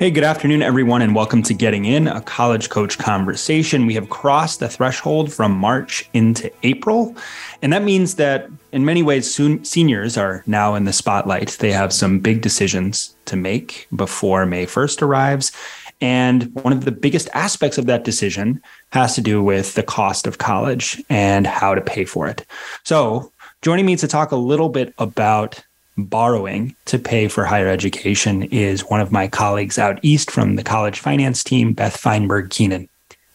[0.00, 3.84] Hey, good afternoon, everyone, and welcome to Getting In, a college coach conversation.
[3.84, 7.14] We have crossed the threshold from March into April.
[7.60, 11.50] And that means that in many ways, soon, seniors are now in the spotlight.
[11.60, 15.52] They have some big decisions to make before May 1st arrives.
[16.00, 20.26] And one of the biggest aspects of that decision has to do with the cost
[20.26, 22.46] of college and how to pay for it.
[22.84, 25.62] So, joining me to talk a little bit about
[26.04, 30.62] borrowing to pay for higher education is one of my colleagues out east from the
[30.62, 32.88] college finance team, Beth Feinberg Keenan.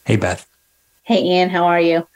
[0.05, 0.47] Hey, Beth.
[1.03, 1.49] Hey, Ian.
[1.49, 2.07] How are you?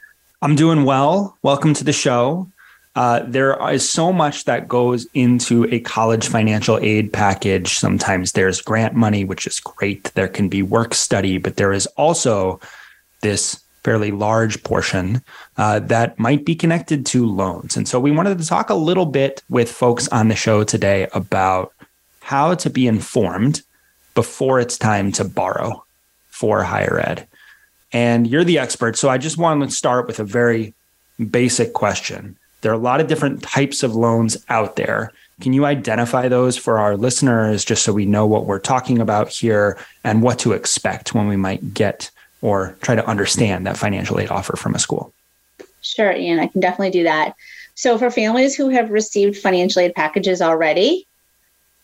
[0.42, 1.36] I'm doing well.
[1.42, 2.48] Welcome to the show.
[2.96, 7.74] Uh, there is so much that goes into a college financial aid package.
[7.74, 10.12] Sometimes there's grant money, which is great.
[10.14, 12.60] There can be work study, but there is also
[13.22, 15.22] this fairly large portion
[15.56, 17.76] uh, that might be connected to loans.
[17.76, 21.08] And so we wanted to talk a little bit with folks on the show today
[21.12, 21.72] about
[22.20, 23.62] how to be informed
[24.14, 25.84] before it's time to borrow
[26.28, 27.26] for higher ed.
[27.92, 28.96] And you're the expert.
[28.96, 30.74] So I just wanted to start with a very
[31.30, 32.36] basic question.
[32.60, 35.12] There are a lot of different types of loans out there.
[35.40, 39.30] Can you identify those for our listeners just so we know what we're talking about
[39.30, 42.10] here and what to expect when we might get
[42.42, 45.12] or try to understand that financial aid offer from a school?
[45.82, 47.34] Sure, Ian, I can definitely do that.
[47.74, 51.06] So, for families who have received financial aid packages already,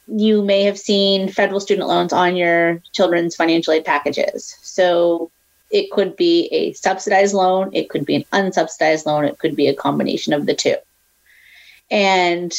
[0.07, 4.57] you may have seen federal student loans on your children's financial aid packages.
[4.63, 5.31] So,
[5.71, 9.69] it could be a subsidized loan, it could be an unsubsidized loan, it could be
[9.69, 10.77] a combination of the two.
[11.91, 12.53] And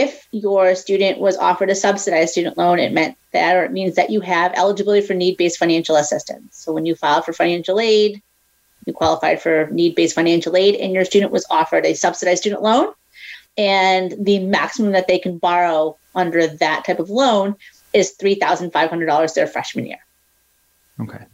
[0.00, 3.94] if your student was offered a subsidized student loan, it meant that, or it means
[3.96, 6.56] that you have eligibility for need based financial assistance.
[6.56, 8.22] So when you filed for financial aid,
[8.86, 12.62] you qualified for need based financial aid, and your student was offered a subsidized student
[12.62, 12.92] loan.
[13.58, 17.56] And the maximum that they can borrow under that type of loan
[17.92, 19.98] is $3,500 their freshman year.
[21.00, 21.26] Okay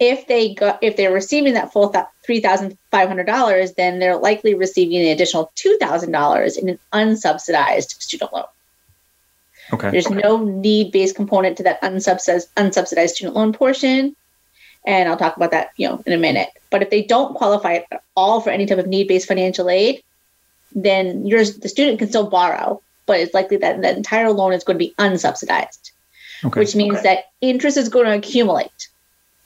[0.00, 5.52] if they go if they're receiving that full $3,500, then they're likely receiving an additional
[5.56, 8.44] $2,000 in an unsubsidized student loan.
[9.72, 9.90] Okay.
[9.90, 10.16] There's okay.
[10.16, 14.16] no need-based component to that unsubsidized unsubsidized student loan portion,
[14.86, 16.48] and I'll talk about that, you know, in a minute.
[16.70, 20.02] But if they don't qualify at all for any type of need-based financial aid,
[20.74, 24.64] then your the student can still borrow, but it's likely that the entire loan is
[24.64, 25.92] going to be unsubsidized,
[26.44, 26.58] okay.
[26.58, 27.02] which means okay.
[27.02, 28.88] that interest is going to accumulate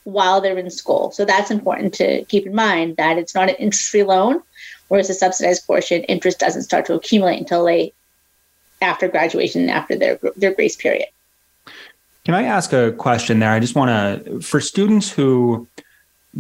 [0.05, 1.11] while they're in school.
[1.11, 4.43] So that's important to keep in mind that it's not an interest free loan,
[4.89, 7.93] whereas the subsidized portion, interest doesn't start to accumulate until they
[8.83, 11.09] after graduation after their their grace period.
[12.25, 13.51] Can I ask a question there?
[13.51, 13.91] I just want
[14.25, 15.67] to for students who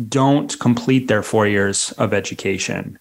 [0.09, 2.99] don't complete their 4 years of education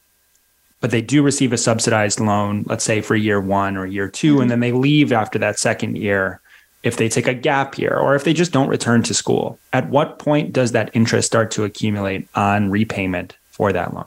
[0.79, 4.33] but they do receive a subsidized loan let's say for year 1 or year 2
[4.33, 4.41] mm-hmm.
[4.41, 6.39] and then they leave after that second year
[6.83, 9.89] if they take a gap year or if they just don't return to school, at
[9.89, 14.05] what point does that interest start to accumulate on repayment for that loan?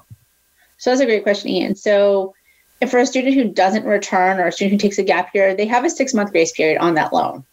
[0.78, 1.74] So that's a great question, Ian.
[1.74, 2.34] So
[2.80, 5.54] if for a student who doesn't return or a student who takes a gap year,
[5.54, 7.44] they have a six month grace period on that loan.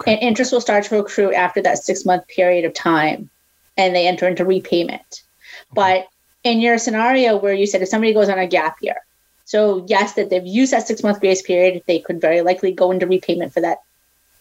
[0.00, 0.14] Okay.
[0.14, 3.28] And interest will start to accrue after that six month period of time
[3.76, 5.02] and they enter into repayment.
[5.10, 5.74] Okay.
[5.74, 6.08] But
[6.42, 8.96] in your scenario where you said if somebody goes on a gap year,
[9.44, 12.90] so yes, that they've used that six month grace period, they could very likely go
[12.90, 13.80] into repayment for that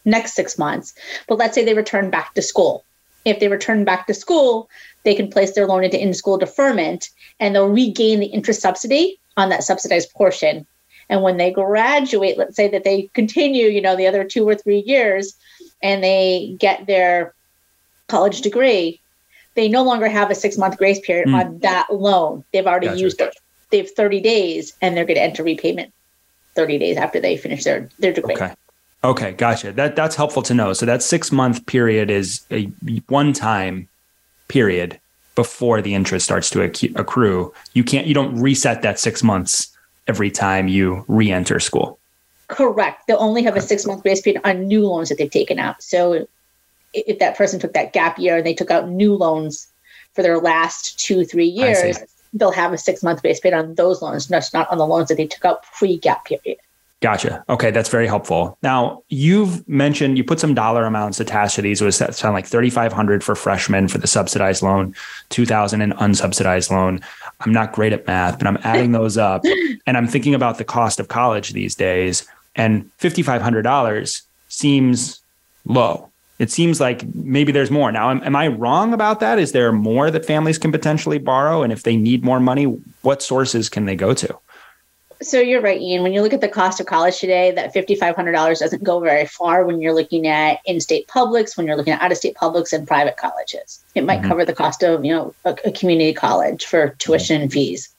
[0.10, 0.94] next six months.
[1.28, 2.84] But let's say they return back to school.
[3.26, 4.70] If they return back to school,
[5.04, 7.10] they can place their loan into in school deferment
[7.40, 10.66] and they'll regain the interest subsidy on that subsidized portion.
[11.10, 14.56] And when they graduate, let's say that they continue, you know, the other two or
[14.56, 15.36] three years
[15.82, 17.34] and they get their
[18.08, 19.00] college degree,
[19.56, 21.40] they no longer have a six month grace period mm.
[21.40, 22.44] on that loan.
[22.54, 23.00] They've already gotcha.
[23.00, 23.36] used it.
[23.72, 25.94] They have 30 days and they're going to enter repayment
[26.56, 28.36] 30 days after they finish their, their degree.
[28.36, 28.54] Okay.
[29.04, 29.72] Okay, gotcha.
[29.72, 30.74] That that's helpful to know.
[30.74, 32.66] So that six month period is a
[33.08, 33.88] one time
[34.50, 35.00] period
[35.36, 36.62] before the interest starts to
[36.96, 37.54] accrue.
[37.74, 38.08] You can't.
[38.08, 39.76] You don't reset that six months
[40.08, 42.00] every time you re-enter school.
[42.50, 43.06] Correct.
[43.08, 45.82] They'll only have a six month grace period on new loans that they've taken out.
[45.82, 46.28] So
[46.94, 49.68] if that person took that gap year and they took out new loans
[50.14, 52.00] for their last two three years,
[52.34, 55.16] they'll have a six month grace period on those loans, not on the loans that
[55.16, 56.58] they took out pre gap period.
[57.02, 57.46] Gotcha.
[57.48, 58.58] Okay, that's very helpful.
[58.62, 61.82] Now you've mentioned you put some dollar amounts attached to these.
[61.82, 64.94] It was sound like thirty five hundred for freshmen for the subsidized loan,
[65.30, 67.00] two thousand in unsubsidized loan.
[67.40, 69.46] I'm not great at math, but I'm adding those up,
[69.88, 72.28] and I'm thinking about the cost of college these days.
[72.58, 75.22] And fifty five hundred dollars seems
[75.66, 76.10] low.
[76.38, 77.94] It seems like maybe there's more.
[77.94, 79.40] Now, am, am I wrong about that?
[79.40, 81.64] Is there more that families can potentially borrow?
[81.64, 82.64] And if they need more money,
[83.04, 84.38] what sources can they go to?
[85.22, 86.04] So you're right, Ian.
[86.04, 89.66] When you look at the cost of college today, that $5,500 doesn't go very far
[89.66, 93.84] when you're looking at in-state publics, when you're looking at out-of-state publics and private colleges.
[93.96, 94.30] It might mm-hmm.
[94.30, 97.90] cover the cost of, you know, a, a community college for tuition and fees.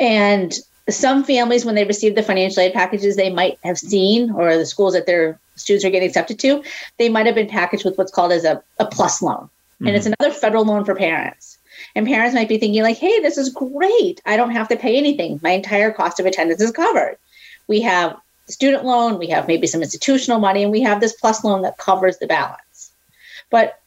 [0.00, 0.52] And
[0.90, 4.66] some families, when they receive the financial aid packages, they might have seen, or the
[4.66, 6.64] schools that their students are getting accepted to,
[6.98, 9.44] they might have been packaged with what's called as a, a plus loan.
[9.44, 9.86] Mm-hmm.
[9.86, 10.14] And it's mm-hmm.
[10.18, 11.58] another federal loan for parents.
[11.94, 14.20] And parents might be thinking, like, hey, this is great.
[14.24, 15.40] I don't have to pay anything.
[15.42, 17.18] My entire cost of attendance is covered.
[17.68, 18.16] We have
[18.48, 21.78] student loan, we have maybe some institutional money, and we have this plus loan that
[21.78, 22.92] covers the balance.
[23.50, 23.78] But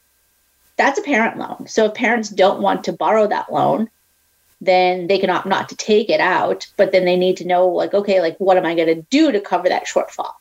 [0.76, 1.66] that's a parent loan.
[1.68, 3.88] So if parents don't want to borrow that loan,
[4.60, 6.66] then they can opt not to take it out.
[6.76, 9.32] But then they need to know, like, okay, like, what am I going to do
[9.32, 10.32] to cover that shortfall?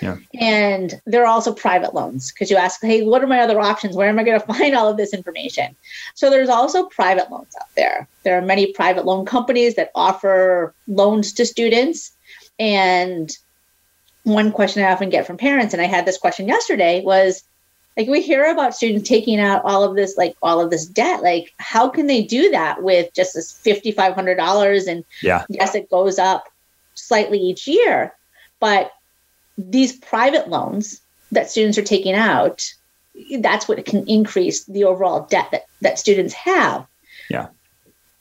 [0.00, 0.16] Yeah.
[0.40, 3.96] And there are also private loans because you ask, hey, what are my other options?
[3.96, 5.76] Where am I going to find all of this information?
[6.14, 8.08] So there's also private loans out there.
[8.22, 12.12] There are many private loan companies that offer loans to students.
[12.58, 13.30] And
[14.24, 17.42] one question I often get from parents, and I had this question yesterday, was
[17.96, 21.22] like we hear about students taking out all of this, like all of this debt.
[21.22, 24.86] Like, how can they do that with just this fifty five hundred dollars?
[24.86, 26.44] And yeah, yes, it goes up
[26.94, 28.14] slightly each year,
[28.60, 28.92] but
[29.68, 31.00] these private loans
[31.32, 32.72] that students are taking out,
[33.40, 36.86] that's what can increase the overall debt that, that students have.
[37.28, 37.48] Yeah.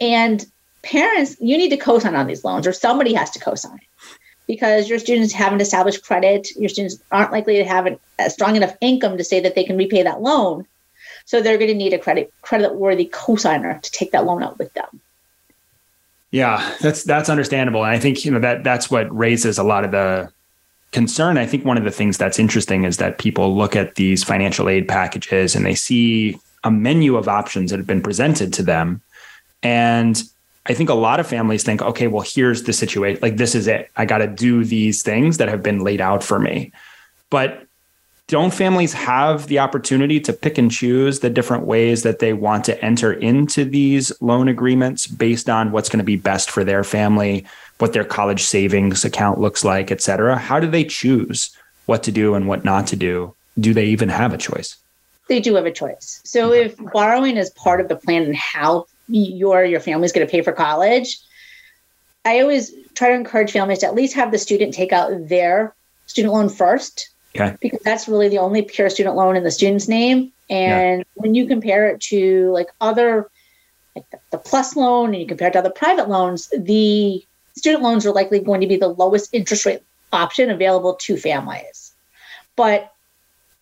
[0.02, 0.46] And
[0.84, 3.80] parents, you need to co-sign on these loans, or somebody has to co-sign
[4.48, 6.50] because your students haven't established credit.
[6.56, 7.88] Your students aren't likely to have
[8.18, 10.66] a strong enough income to say that they can repay that loan.
[11.26, 14.58] So they're going to need a credit credit worthy co-signer to take that loan out
[14.58, 15.02] with them.
[16.32, 19.84] Yeah, that's that's understandable, and I think you know that that's what raises a lot
[19.84, 20.32] of the
[20.92, 21.38] concern.
[21.38, 24.70] I think one of the things that's interesting is that people look at these financial
[24.70, 29.02] aid packages and they see a menu of options that have been presented to them.
[29.62, 30.22] And
[30.66, 33.20] I think a lot of families think, okay, well, here's the situation.
[33.22, 33.90] Like, this is it.
[33.96, 36.72] I got to do these things that have been laid out for me.
[37.30, 37.66] But
[38.30, 42.64] don't families have the opportunity to pick and choose the different ways that they want
[42.66, 46.84] to enter into these loan agreements based on what's going to be best for their
[46.84, 47.46] family
[47.80, 50.38] what their college savings account looks like, et cetera.
[50.38, 51.56] How do they choose
[51.86, 53.34] what to do and what not to do?
[53.60, 54.78] Do they even have a choice?
[55.28, 56.22] They do have a choice.
[56.24, 60.32] So if borrowing is part of the plan and how your your family's going to
[60.32, 61.18] pay for college,
[62.26, 65.74] I always try to encourage families to at least have the student take out their
[66.06, 67.10] student loan first.
[67.40, 67.56] Okay.
[67.62, 70.32] Because that's really the only pure student loan in the student's name.
[70.50, 71.04] And yeah.
[71.16, 73.30] when you compare it to like other
[73.96, 77.24] like the, the plus loan and you compare it to other private loans, the
[77.56, 79.82] student loans are likely going to be the lowest interest rate
[80.12, 81.94] option available to families.
[82.56, 82.92] But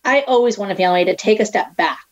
[0.04, 2.04] I always want a family to take a step back.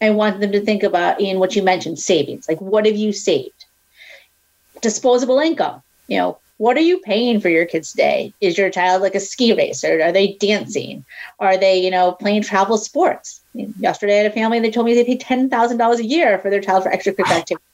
[0.00, 2.48] I want them to think about, in what you mentioned, savings.
[2.48, 3.64] Like, what have you saved?
[4.80, 5.82] Disposable income.
[6.08, 8.32] You know, what are you paying for your kids today?
[8.40, 10.00] Is your child like a ski racer?
[10.00, 11.04] Are they dancing?
[11.40, 13.40] Are they, you know, playing travel sports?
[13.54, 14.60] Yesterday, I had a family.
[14.60, 17.66] They told me they pay thousand dollars a year for their child for extracurricular activities.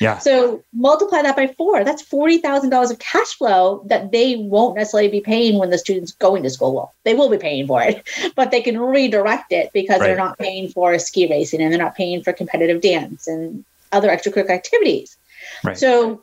[0.00, 0.18] Yeah.
[0.18, 1.84] So multiply that by four.
[1.84, 5.78] That's forty thousand dollars of cash flow that they won't necessarily be paying when the
[5.78, 6.74] student's going to school.
[6.74, 8.02] Well, they will be paying for it,
[8.36, 10.08] but they can redirect it because right.
[10.08, 14.08] they're not paying for ski racing and they're not paying for competitive dance and other
[14.08, 15.16] extracurricular activities.
[15.62, 15.76] Right.
[15.76, 16.22] So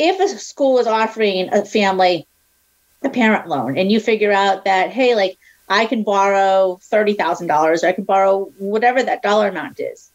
[0.00, 2.26] if a school is offering a family
[3.02, 5.38] a parent loan and you figure out that, hey, like
[5.68, 10.10] I can borrow $30,000 or I can borrow whatever that dollar amount is,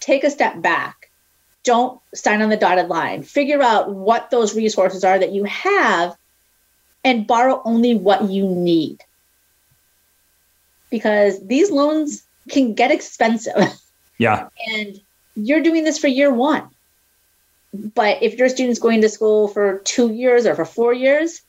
[0.00, 1.00] take a step back
[1.64, 3.22] don't sign on the dotted line.
[3.22, 6.16] Figure out what those resources are that you have
[7.04, 8.98] and borrow only what you need.
[10.90, 13.54] Because these loans can get expensive.
[14.18, 14.48] Yeah.
[14.72, 15.00] And
[15.36, 16.68] you're doing this for year one.
[17.72, 21.42] But if your student's going to school for two years or for four years,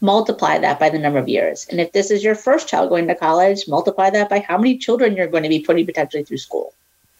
[0.00, 1.66] multiply that by the number of years.
[1.70, 4.78] And if this is your first child going to college, multiply that by how many
[4.78, 6.72] children you're going to be putting potentially through school.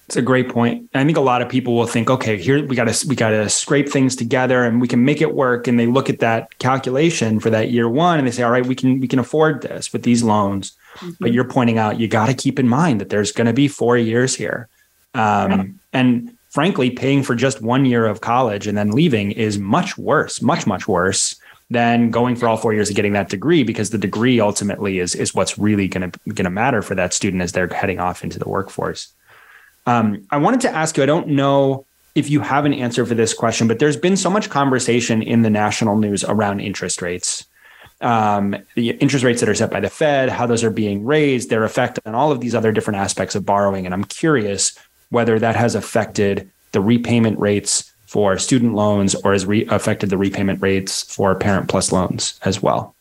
[0.06, 0.88] It's a great point.
[0.94, 3.30] I think a lot of people will think, okay, here we got to we got
[3.30, 5.66] to scrape things together and we can make it work.
[5.66, 8.64] And they look at that calculation for that year one and they say, all right,
[8.64, 10.76] we can we can afford this with these loans.
[10.98, 11.10] Mm-hmm.
[11.18, 13.66] But you're pointing out you got to keep in mind that there's going to be
[13.66, 14.68] four years here,
[15.14, 15.70] um, right.
[15.92, 20.40] and frankly, paying for just one year of college and then leaving is much worse,
[20.40, 21.36] much much worse
[21.70, 25.14] than going for all four years and getting that degree because the degree ultimately is
[25.14, 28.22] is what's really going to going to matter for that student as they're heading off
[28.22, 29.12] into the workforce.
[29.86, 31.02] Um, I wanted to ask you.
[31.02, 34.30] I don't know if you have an answer for this question, but there's been so
[34.30, 37.44] much conversation in the national news around interest rates.
[38.00, 41.50] Um, the interest rates that are set by the Fed, how those are being raised,
[41.50, 43.84] their effect on all of these other different aspects of borrowing.
[43.84, 44.78] And I'm curious
[45.10, 50.18] whether that has affected the repayment rates for student loans or has re- affected the
[50.18, 52.94] repayment rates for parent plus loans as well?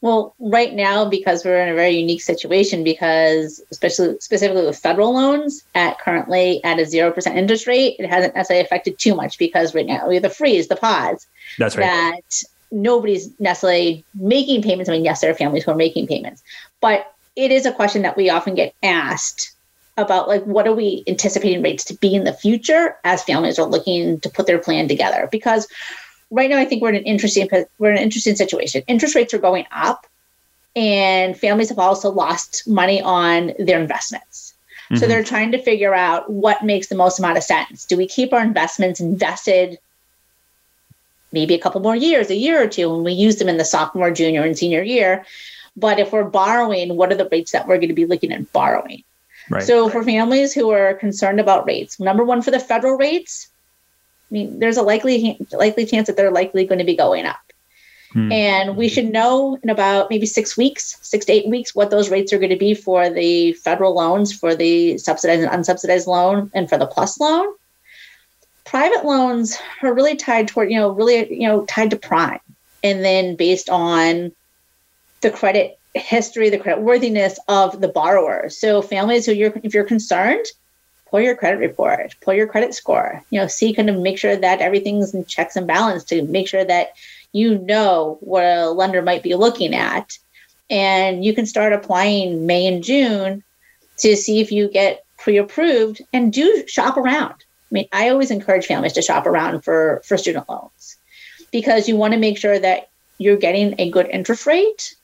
[0.00, 5.14] Well, right now, because we're in a very unique situation, because especially specifically with federal
[5.14, 9.38] loans at currently at a zero percent interest rate, it hasn't necessarily affected too much
[9.38, 11.24] because right now we have the freeze, the pause.
[11.56, 11.84] That's right.
[11.84, 14.88] That nobody's necessarily making payments.
[14.88, 16.42] I mean, yes, there are families who are making payments,
[16.80, 19.51] but it is a question that we often get asked
[19.96, 23.68] about like what are we anticipating rates to be in the future as families are
[23.68, 25.28] looking to put their plan together?
[25.30, 25.68] Because
[26.30, 28.82] right now i think we're in an interesting we're in an interesting situation.
[28.86, 30.06] Interest rates are going up
[30.74, 34.54] and families have also lost money on their investments.
[34.84, 34.96] Mm-hmm.
[34.96, 37.84] so they're trying to figure out what makes the most amount of sense.
[37.84, 39.78] Do we keep our investments invested
[41.30, 43.64] maybe a couple more years a year or two when we use them in the
[43.64, 45.24] sophomore junior and senior year?
[45.76, 48.52] But if we're borrowing what are the rates that we're going to be looking at
[48.52, 49.04] borrowing
[49.50, 49.62] Right.
[49.62, 53.48] So for families who are concerned about rates, number one for the federal rates,
[54.30, 57.40] I mean, there's a likely likely chance that they're likely going to be going up.
[58.12, 58.30] Hmm.
[58.30, 62.10] And we should know in about maybe six weeks, six to eight weeks, what those
[62.10, 66.50] rates are going to be for the federal loans, for the subsidized and unsubsidized loan,
[66.54, 67.46] and for the plus loan.
[68.64, 72.40] Private loans are really tied toward, you know, really, you know, tied to prime.
[72.84, 74.32] And then based on
[75.20, 78.48] the credit history, the credit worthiness of the borrower.
[78.48, 80.46] So families who you're if you're concerned,
[81.10, 84.36] pull your credit report, pull your credit score, you know, see kind of make sure
[84.36, 86.94] that everything's in checks and balance to make sure that
[87.32, 90.18] you know what a lender might be looking at.
[90.70, 93.42] And you can start applying May and June
[93.98, 97.34] to see if you get pre-approved and do shop around.
[97.34, 100.96] I mean, I always encourage families to shop around for, for student loans
[101.50, 104.94] because you want to make sure that you're getting a good interest rate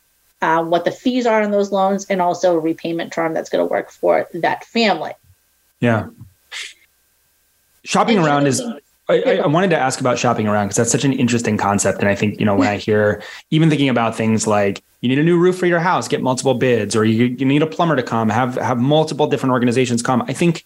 [0.40, 3.66] um, what the fees are on those loans, and also a repayment term that's going
[3.66, 5.12] to work for that family.
[5.80, 6.09] Yeah.
[7.85, 8.62] Shopping and around is.
[9.11, 12.00] I, I, wanted to ask about shopping around because that's such an interesting concept.
[12.00, 15.18] And I think, you know, when I hear even thinking about things like you need
[15.18, 17.97] a new roof for your house, get multiple bids, or you, you need a plumber
[17.97, 20.21] to come, have have multiple different organizations come.
[20.28, 20.62] I think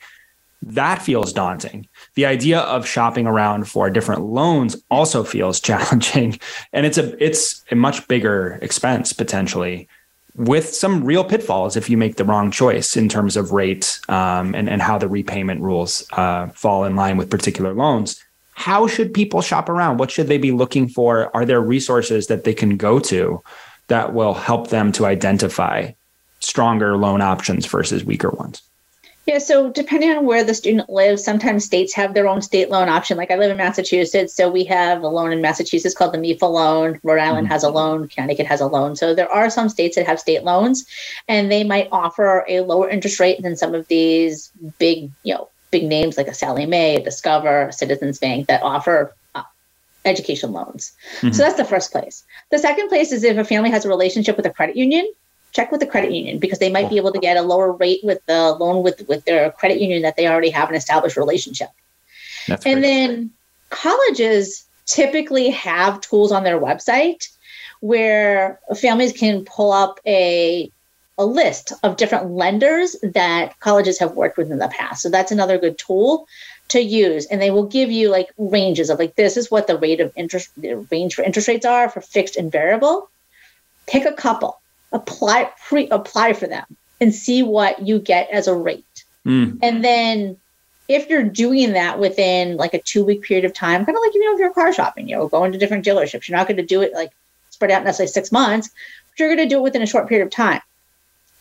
[0.62, 1.86] that feels daunting.
[2.14, 6.38] The idea of shopping around for different loans also feels challenging,
[6.73, 9.88] and it's a it's a much bigger expense potentially,
[10.35, 14.54] with some real pitfalls if you make the wrong choice in terms of rate um,
[14.54, 18.23] and and how the repayment rules uh, fall in line with particular loans.
[18.54, 19.97] How should people shop around?
[19.99, 21.35] What should they be looking for?
[21.35, 23.42] Are there resources that they can go to
[23.88, 25.92] that will help them to identify
[26.40, 28.62] stronger loan options versus weaker ones?
[29.26, 32.88] Yeah, so depending on where the student lives, sometimes states have their own state loan
[32.88, 33.16] option.
[33.16, 36.50] Like I live in Massachusetts, so we have a loan in Massachusetts called the MEFA
[36.50, 36.98] loan.
[37.04, 37.52] Rhode Island mm-hmm.
[37.52, 38.96] has a loan, Connecticut has a loan.
[38.96, 40.84] So there are some states that have state loans,
[41.28, 45.48] and they might offer a lower interest rate than some of these big, you know,
[45.70, 49.44] big names like a Sallie Mae, Discover, Citizens Bank that offer uh,
[50.04, 50.92] education loans.
[51.18, 51.30] Mm-hmm.
[51.30, 52.24] So that's the first place.
[52.50, 55.08] The second place is if a family has a relationship with a credit union
[55.52, 58.00] check with the credit union because they might be able to get a lower rate
[58.02, 61.68] with the loan with with their credit union that they already have an established relationship.
[62.49, 63.30] That's and then
[63.71, 67.28] colleges typically have tools on their website
[67.80, 70.71] where families can pull up a
[71.18, 75.02] a list of different lenders that colleges have worked with in the past.
[75.02, 76.26] So that's another good tool
[76.68, 79.76] to use and they will give you like ranges of like this is what the
[79.76, 83.11] rate of interest the range for interest rates are for fixed and variable
[83.87, 84.59] pick a couple
[84.92, 86.64] apply pre apply for them
[87.00, 89.04] and see what you get as a rate.
[89.26, 89.58] Mm.
[89.62, 90.37] And then
[90.88, 94.14] if you're doing that within like a two week period of time, kind of like
[94.14, 96.56] you know if you're car shopping, you know, going to different dealerships, you're not going
[96.56, 97.11] to do it like
[97.50, 100.25] spread out necessarily six months, but you're going to do it within a short period
[100.25, 100.61] of time.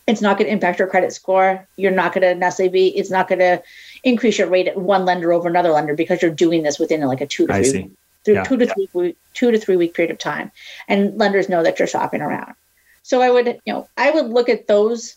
[0.06, 1.66] It's not going to impact your credit score.
[1.76, 2.98] You're not going to necessarily be.
[2.98, 3.62] It's not going to
[4.02, 7.20] increase your rate at one lender over another lender because you're doing this within like
[7.20, 7.90] a two to three,
[8.24, 8.44] through yeah.
[8.44, 10.50] two to three week, two to three week period of time,
[10.88, 12.54] and lenders know that you're shopping around.
[13.02, 15.16] So I would, you know, I would look at those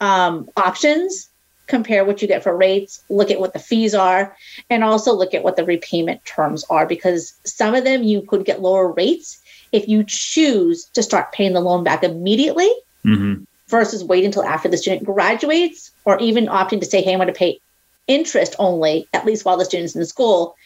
[0.00, 1.28] um, options,
[1.66, 4.34] compare what you get for rates, look at what the fees are,
[4.70, 8.44] and also look at what the repayment terms are because some of them you could
[8.44, 9.40] get lower rates
[9.72, 12.70] if you choose to start paying the loan back immediately
[13.04, 13.42] mm-hmm.
[13.68, 17.26] versus wait until after the student graduates or even opting to say, hey, I'm going
[17.26, 17.60] to pay
[18.06, 20.56] interest only, at least while the student's in school.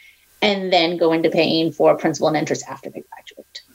[0.41, 3.03] and then go into paying for principal and interest after they.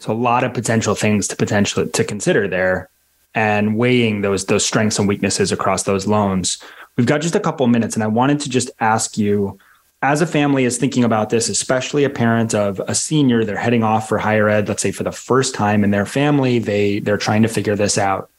[0.07, 2.89] So a lot of potential things to potentially to consider there
[3.35, 6.63] and weighing those those strengths and weaknesses across those loans.
[6.95, 9.59] We've got just a couple minutes and I wanted to just ask you
[10.01, 13.83] as a family is thinking about this, especially a parent of a senior, they're heading
[13.83, 17.17] off for higher ed, let's say for the first time in their family, they they're
[17.17, 18.29] trying to figure this out.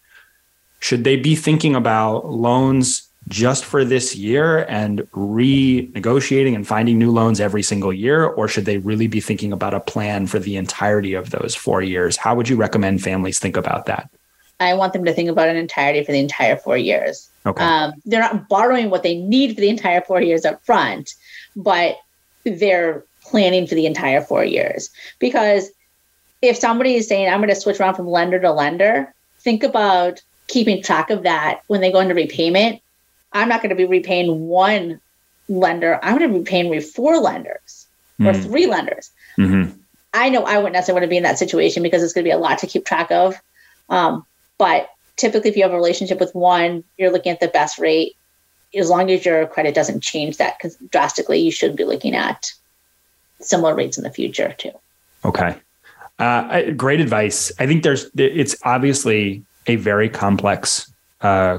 [0.80, 7.10] Should they be thinking about loans just for this year and renegotiating and finding new
[7.10, 8.24] loans every single year?
[8.24, 11.82] Or should they really be thinking about a plan for the entirety of those four
[11.82, 12.16] years?
[12.16, 14.10] How would you recommend families think about that?
[14.60, 17.30] I want them to think about an entirety for the entire four years.
[17.46, 17.62] Okay.
[17.62, 21.14] Um, they're not borrowing what they need for the entire four years up front
[21.58, 21.98] but
[22.44, 24.90] they're planning for the entire four years.
[25.18, 25.68] Because
[26.40, 30.22] if somebody is saying, I'm going to switch around from lender to lender, think about
[30.46, 32.80] keeping track of that when they go into repayment.
[33.32, 35.00] I'm not going to be repaying one
[35.48, 35.98] lender.
[36.02, 37.86] I'm going to be paying four lenders
[38.20, 38.26] mm.
[38.26, 38.42] or hmm.
[38.42, 39.10] three lenders.
[39.38, 39.78] Mm-hmm.
[40.14, 42.28] I know I wouldn't necessarily want to be in that situation because it's going to
[42.28, 43.34] be a lot to keep track of.
[43.88, 44.24] Um,
[44.56, 48.16] but typically, if you have a relationship with one, you're looking at the best rate
[48.74, 52.52] as long as your credit doesn't change that because drastically, you should be looking at
[53.40, 54.72] similar rates in the future too.
[55.24, 55.56] Okay.
[56.18, 57.52] Uh, great advice.
[57.58, 61.58] I think there's, it's obviously a very complex, uh,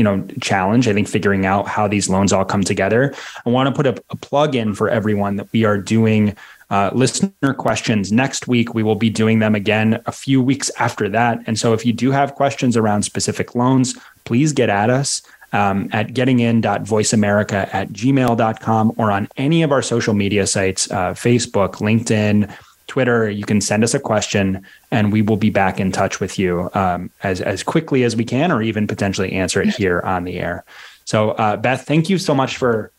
[0.00, 0.88] you know, challenge.
[0.88, 3.14] I think figuring out how these loans all come together.
[3.44, 6.34] I want to put a, a plug in for everyone that we are doing
[6.70, 8.72] uh, listener questions next week.
[8.72, 11.40] We will be doing them again a few weeks after that.
[11.46, 15.20] And so if you do have questions around specific loans, please get at us
[15.52, 21.74] um, at gettingin.voiceamerica at gmail.com or on any of our social media sites, uh, Facebook,
[21.74, 22.50] LinkedIn,
[22.90, 23.30] Twitter.
[23.30, 26.68] You can send us a question and we will be back in touch with you
[26.74, 30.38] um, as, as quickly as we can, or even potentially answer it here on the
[30.38, 30.64] air.
[31.04, 32.90] So, uh, Beth, thank you so much for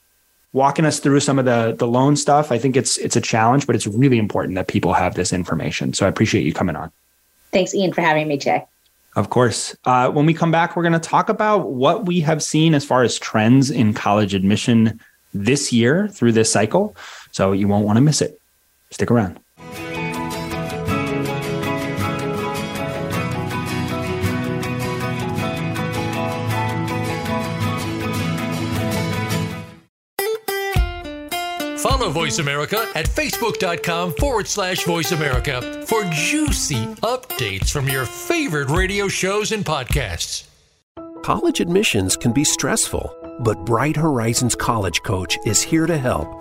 [0.54, 2.52] walking us through some of the the loan stuff.
[2.52, 5.94] I think it's it's a challenge, but it's really important that people have this information.
[5.94, 6.92] So I appreciate you coming on.
[7.52, 8.66] Thanks, Ian, for having me, Jay.
[9.16, 9.76] Of course.
[9.84, 12.86] Uh, when we come back, we're going to talk about what we have seen as
[12.86, 15.00] far as trends in college admission
[15.34, 16.96] this year through this cycle.
[17.32, 18.40] So you won't want to miss it.
[18.90, 19.40] Stick around.
[32.12, 39.08] Voice America at facebook.com forward slash voice America for juicy updates from your favorite radio
[39.08, 40.48] shows and podcasts.
[41.24, 46.41] College admissions can be stressful, but Bright Horizons College Coach is here to help.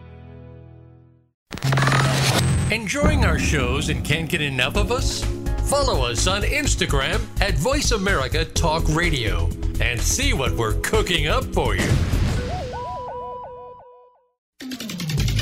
[2.71, 5.25] Enjoying our shows and can't get enough of us?
[5.69, 9.49] Follow us on Instagram at Voice America Talk Radio
[9.81, 11.91] and see what we're cooking up for you.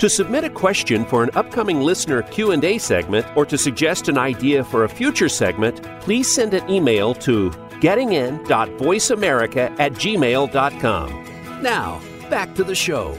[0.00, 4.64] To submit a question for an upcoming listener Q&A segment or to suggest an idea
[4.64, 7.50] for a future segment, please send an email to
[7.82, 11.62] gettingin.voiceamerica at gmail.com.
[11.62, 13.18] Now, back to the show.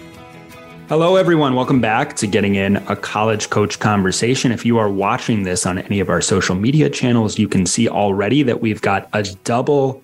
[0.89, 1.53] Hello, everyone.
[1.53, 4.51] Welcome back to Getting In, a college coach conversation.
[4.51, 7.87] If you are watching this on any of our social media channels, you can see
[7.89, 10.01] already that we've got a double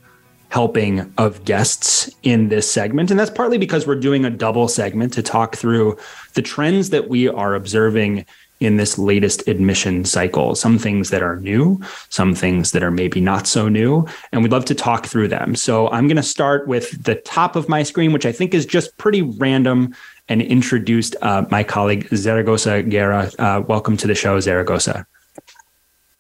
[0.49, 3.11] helping of guests in this segment.
[3.11, 5.97] And that's partly because we're doing a double segment to talk through
[6.35, 8.25] the trends that we are observing
[8.59, 11.79] in this latest admission cycle, some things that are new,
[12.09, 15.55] some things that are maybe not so new, and we'd love to talk through them.
[15.55, 18.65] So I'm going to start with the top of my screen, which I think is
[18.65, 19.93] just pretty random
[20.27, 23.31] and introduced uh, my colleague Zaragoza Guerra.
[23.37, 25.05] Uh, welcome to the show, Zaragoza.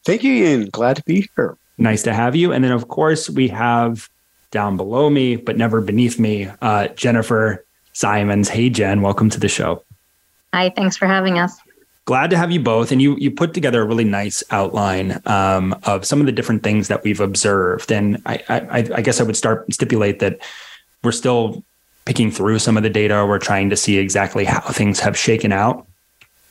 [0.05, 0.69] Thank you, Ian.
[0.69, 1.57] Glad to be here.
[1.79, 2.53] Nice to have you.
[2.53, 4.09] And then, of course, we have
[4.51, 8.49] down below me, but never beneath me, uh, Jennifer Simons.
[8.49, 9.83] Hey, Jen, welcome to the show.
[10.53, 11.59] Hi, thanks for having us.
[12.05, 12.93] Glad to have you both.
[12.93, 16.63] And you you put together a really nice outline um, of some of the different
[16.63, 17.91] things that we've observed.
[17.91, 20.39] And I, I, I guess I would start stipulate that
[21.03, 21.65] we're still
[22.05, 23.25] picking through some of the data.
[23.27, 25.85] We're trying to see exactly how things have shaken out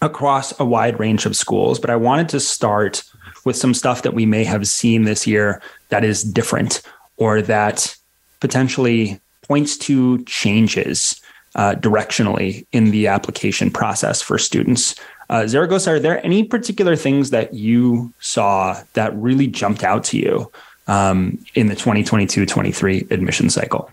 [0.02, 1.78] across a wide range of schools.
[1.78, 3.02] But I wanted to start
[3.46, 6.82] with some stuff that we may have seen this year that is different
[7.16, 7.96] or that
[8.40, 11.20] potentially points to changes
[11.54, 14.94] uh, directionally in the application process for students.
[15.28, 20.18] Uh, Zaragoza, are there any particular things that you saw that really jumped out to
[20.18, 20.50] you
[20.86, 23.90] um, in the 2022-23 admission cycle?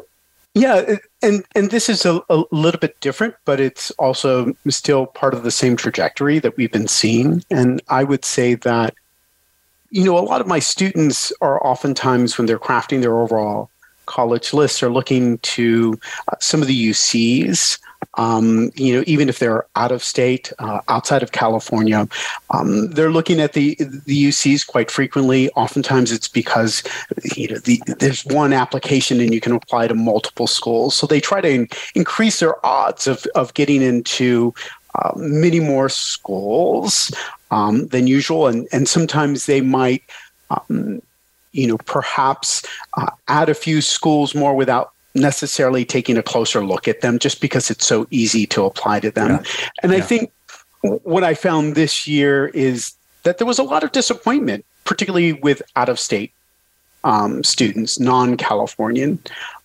[0.56, 5.34] Yeah, and and this is a, a little bit different, but it's also still part
[5.34, 7.44] of the same trajectory that we've been seeing.
[7.50, 8.94] And I would say that,
[9.94, 13.70] you know, a lot of my students are oftentimes when they're crafting their overall
[14.08, 17.78] college lists are looking to uh, some of the UCs
[18.16, 22.08] um, you know, even if they're out of state, uh, outside of California,
[22.52, 25.50] um, they're looking at the the UCs quite frequently.
[25.52, 26.84] Oftentimes, it's because
[27.36, 30.96] you know the, there's one application and you can apply to multiple schools.
[30.96, 34.54] So they try to in, increase their odds of of getting into
[34.96, 37.12] uh, many more schools
[37.52, 40.04] um, than usual, and and sometimes they might.
[40.50, 41.02] Um,
[41.56, 42.64] you know, perhaps
[42.98, 47.42] uh, add a few schools more without necessarily taking a closer look at them just
[47.42, 49.30] because it's so easy to apply to them.
[49.30, 49.44] Yeah.
[49.84, 50.00] And yeah.
[50.00, 50.32] I think
[50.82, 55.62] what I found this year is that there was a lot of disappointment, particularly with
[55.76, 56.32] out of state
[57.04, 59.20] um, students, non Californian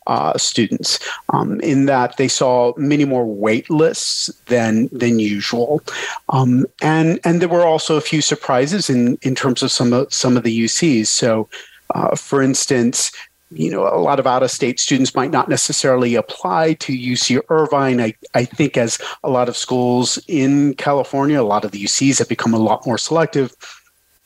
[0.08, 0.98] uh, students,
[1.30, 5.82] um, in that they saw many more wait lists than than usual,
[6.30, 10.12] um, and and there were also a few surprises in in terms of some of
[10.12, 11.06] some of the UCs.
[11.06, 11.48] So.
[11.94, 13.10] Uh, for instance,
[13.50, 17.40] you know, a lot of out of state students might not necessarily apply to UC
[17.48, 18.00] Irvine.
[18.00, 22.18] I, I think as a lot of schools in California, a lot of the UCs
[22.18, 23.54] have become a lot more selective.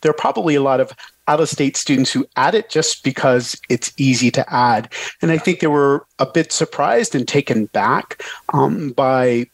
[0.01, 0.93] There are probably a lot of
[1.33, 4.93] out of state students who add it just because it's easy to add.
[5.23, 9.47] And I think they were a bit surprised and taken back um, by,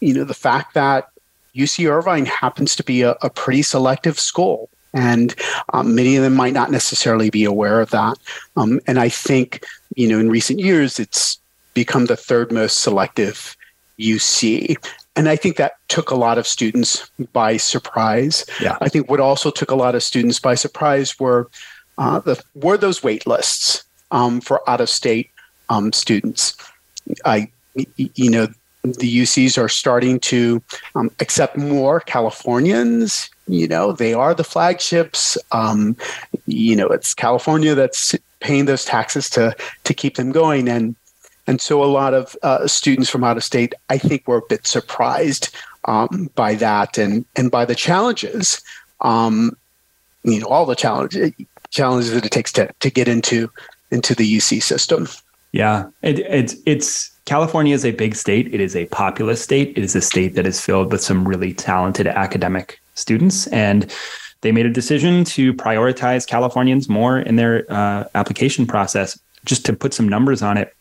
[0.00, 1.10] you know, the fact that
[1.54, 4.70] UC Irvine happens to be a, a pretty selective school.
[4.94, 5.34] And
[5.74, 8.16] um, many of them might not necessarily be aware of that.
[8.56, 9.62] Um, and I think,
[9.96, 11.38] you know, in recent years, it's
[11.74, 13.56] become the third most selective
[13.98, 14.74] UC.
[15.20, 18.46] And I think that took a lot of students by surprise.
[18.58, 18.78] Yeah.
[18.80, 21.50] I think what also took a lot of students by surprise were
[21.98, 25.30] uh, the were those wait lists um, for out of state
[25.68, 26.56] um, students.
[27.26, 27.50] I,
[27.96, 28.46] you know,
[28.82, 30.62] the UCs are starting to
[30.94, 33.28] um, accept more Californians.
[33.46, 35.36] You know, they are the flagships.
[35.52, 35.98] Um,
[36.46, 39.54] you know, it's California that's paying those taxes to
[39.84, 40.96] to keep them going, and
[41.50, 44.48] and so a lot of uh, students from out of state, I think, were a
[44.48, 45.52] bit surprised
[45.84, 48.62] um, by that and and by the challenges.
[49.00, 49.56] Um,
[50.22, 51.32] you know, all the challenges
[51.70, 53.50] challenges that it takes to to get into
[53.90, 55.08] into the UC system.
[55.50, 58.54] Yeah, it, it's it's California is a big state.
[58.54, 59.76] It is a populous state.
[59.76, 63.48] It is a state that is filled with some really talented academic students.
[63.48, 63.92] And
[64.42, 69.18] they made a decision to prioritize Californians more in their uh, application process.
[69.46, 70.74] Just to put some numbers on it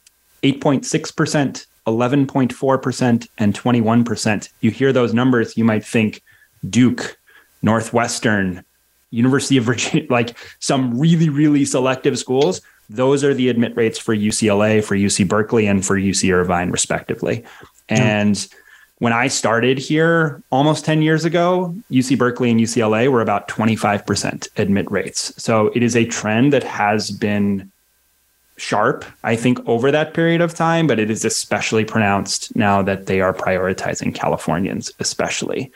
[0.43, 4.49] 8.6%, 11.4%, and 21%.
[4.61, 6.21] You hear those numbers, you might think
[6.69, 7.17] Duke,
[7.61, 8.63] Northwestern,
[9.11, 14.15] University of Virginia, like some really, really selective schools those are the admit rates for
[14.15, 17.45] UCLA, for UC Berkeley, and for UC Irvine, respectively.
[17.87, 18.47] And
[18.97, 24.47] when I started here almost 10 years ago, UC Berkeley and UCLA were about 25%
[24.57, 25.33] admit rates.
[25.41, 27.71] So it is a trend that has been
[28.59, 33.05] sharp, I think, over that period of time, but it is especially pronounced now that
[33.05, 35.71] they are prioritizing Californians, especially.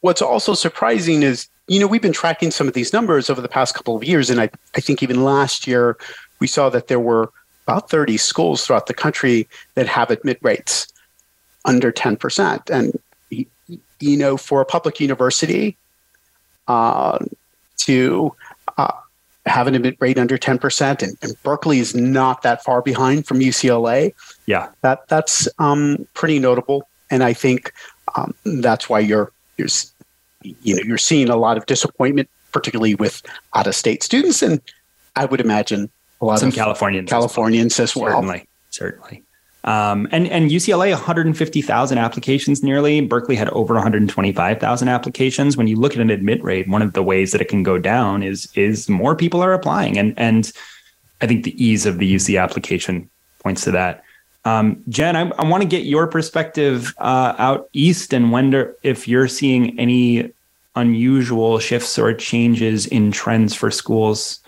[0.00, 3.48] What's also surprising is, you know, we've been tracking some of these numbers over the
[3.48, 4.30] past couple of years.
[4.30, 5.96] And I, I think even last year,
[6.40, 7.30] we saw that there were
[7.66, 10.86] about 30 schools throughout the country that have admit rates
[11.64, 12.70] under 10%.
[12.70, 12.98] And,
[14.00, 15.76] you know, for a public university
[16.68, 17.18] uh,
[17.78, 18.34] to
[18.76, 18.92] uh,
[19.48, 23.40] have an admit rate under 10%, and, and, Berkeley is not that far behind from
[23.40, 24.14] UCLA.
[24.46, 24.68] Yeah.
[24.82, 26.88] That, that's um, pretty notable.
[27.10, 27.72] And I think
[28.16, 29.68] um, that's why you're, you're,
[30.42, 33.22] you know, you're seeing a lot of disappointment, particularly with
[33.54, 34.42] out of state students.
[34.42, 34.60] And
[35.16, 37.08] I would imagine a lot Some of Californians.
[37.08, 38.10] Californians as well.
[38.10, 38.48] Certainly.
[38.70, 39.22] Certainly.
[39.68, 43.02] Um, and and UCLA 150,000 applications nearly.
[43.02, 45.58] Berkeley had over 125,000 applications.
[45.58, 47.76] When you look at an admit rate, one of the ways that it can go
[47.76, 50.50] down is is more people are applying, and and
[51.20, 54.04] I think the ease of the UC application points to that.
[54.46, 59.06] Um, Jen, I, I want to get your perspective uh, out east and wonder if
[59.06, 60.32] you're seeing any
[60.76, 64.40] unusual shifts or changes in trends for schools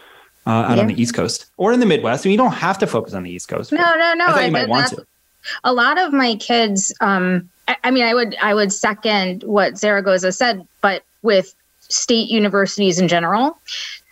[0.46, 0.82] uh, out yeah.
[0.82, 2.24] on the East Coast or in the Midwest.
[2.24, 3.72] I mean, you don't have to focus on the East Coast.
[3.72, 4.28] No, no, no.
[4.28, 5.06] I thought you might want to.
[5.64, 9.78] A lot of my kids, um, I, I, mean, I would I would second what
[9.78, 13.58] Zaragoza said, but with state universities in general.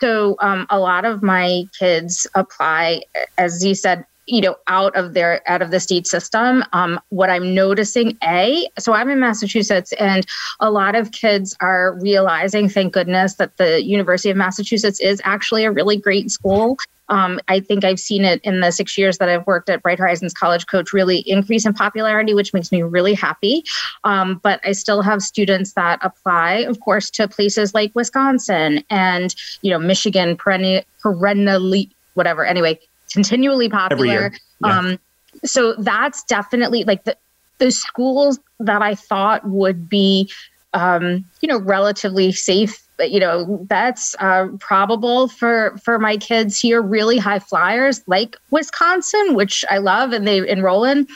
[0.01, 3.03] So um, a lot of my kids apply,
[3.37, 7.29] as Z said, you know out of their out of the state system um, what
[7.29, 10.25] i'm noticing a so i'm in massachusetts and
[10.59, 15.65] a lot of kids are realizing thank goodness that the university of massachusetts is actually
[15.65, 16.77] a really great school
[17.09, 19.99] um, I think I've seen it in the six years that I've worked at Bright
[19.99, 23.63] Horizons College Coach really increase in popularity, which makes me really happy.
[24.03, 29.33] Um, but I still have students that apply, of course, to places like Wisconsin and
[29.61, 32.45] you know Michigan perennially whatever.
[32.45, 32.79] Anyway,
[33.11, 34.31] continually popular.
[34.63, 34.77] Yeah.
[34.77, 34.99] Um,
[35.43, 37.15] so that's definitely like the
[37.59, 40.31] the schools that I thought would be,
[40.73, 42.85] um, you know, relatively safe.
[42.99, 46.81] You know, that's uh, probable for for my kids here.
[46.81, 51.07] Really high flyers like Wisconsin, which I love, and they enroll in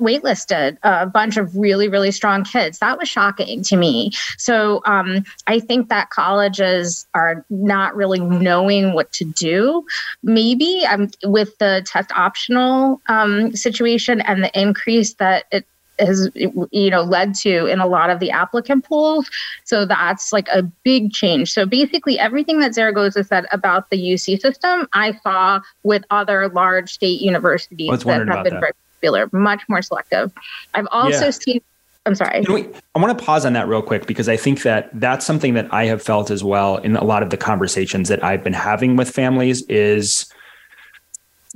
[0.00, 2.78] waitlisted a bunch of really, really strong kids.
[2.78, 4.12] That was shocking to me.
[4.36, 9.84] So um, I think that colleges are not really knowing what to do.
[10.22, 15.66] Maybe um, with the test optional um, situation and the increase that it
[15.98, 16.30] has
[16.70, 19.28] you know led to in a lot of the applicant pools
[19.64, 24.40] so that's like a big change so basically everything that zaragoza said about the uc
[24.40, 29.82] system i saw with other large state universities that have been that popular, much more
[29.82, 30.32] selective.
[30.74, 31.30] I've also yeah.
[31.30, 31.60] seen
[32.06, 32.42] I'm sorry.
[32.48, 35.52] We, I want to pause on that real quick because I think that that's something
[35.54, 38.54] that I have felt as well in a lot of the conversations that I've been
[38.54, 40.32] having with families is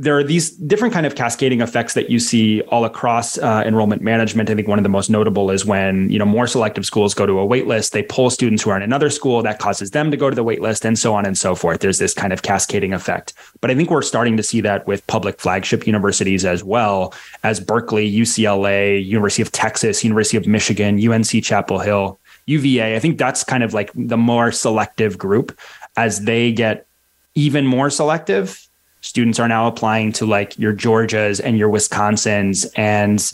[0.03, 4.03] there are these different kind of cascading effects that you see all across uh, enrollment
[4.03, 4.51] management.
[4.51, 7.25] I think one of the most notable is when you know more selective schools go
[7.25, 10.17] to a waitlist, they pull students who are in another school, that causes them to
[10.17, 11.79] go to the waitlist, and so on and so forth.
[11.79, 13.33] There's this kind of cascading effect.
[13.61, 17.61] But I think we're starting to see that with public flagship universities as well as
[17.61, 22.97] Berkeley, UCLA, University of Texas, University of Michigan, UNC Chapel Hill, UVA.
[22.97, 25.57] I think that's kind of like the more selective group
[25.97, 26.89] as they get
[27.37, 28.69] even more selective
[29.03, 33.33] students are now applying to like your Georgias and your Wisconsins and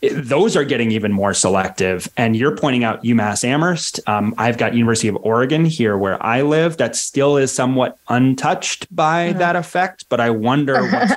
[0.00, 2.08] those are getting even more selective.
[2.16, 3.98] And you're pointing out UMass Amherst.
[4.06, 8.94] Um, I've got University of Oregon here where I live that still is somewhat untouched
[8.94, 10.04] by that effect.
[10.08, 11.14] But I wonder what's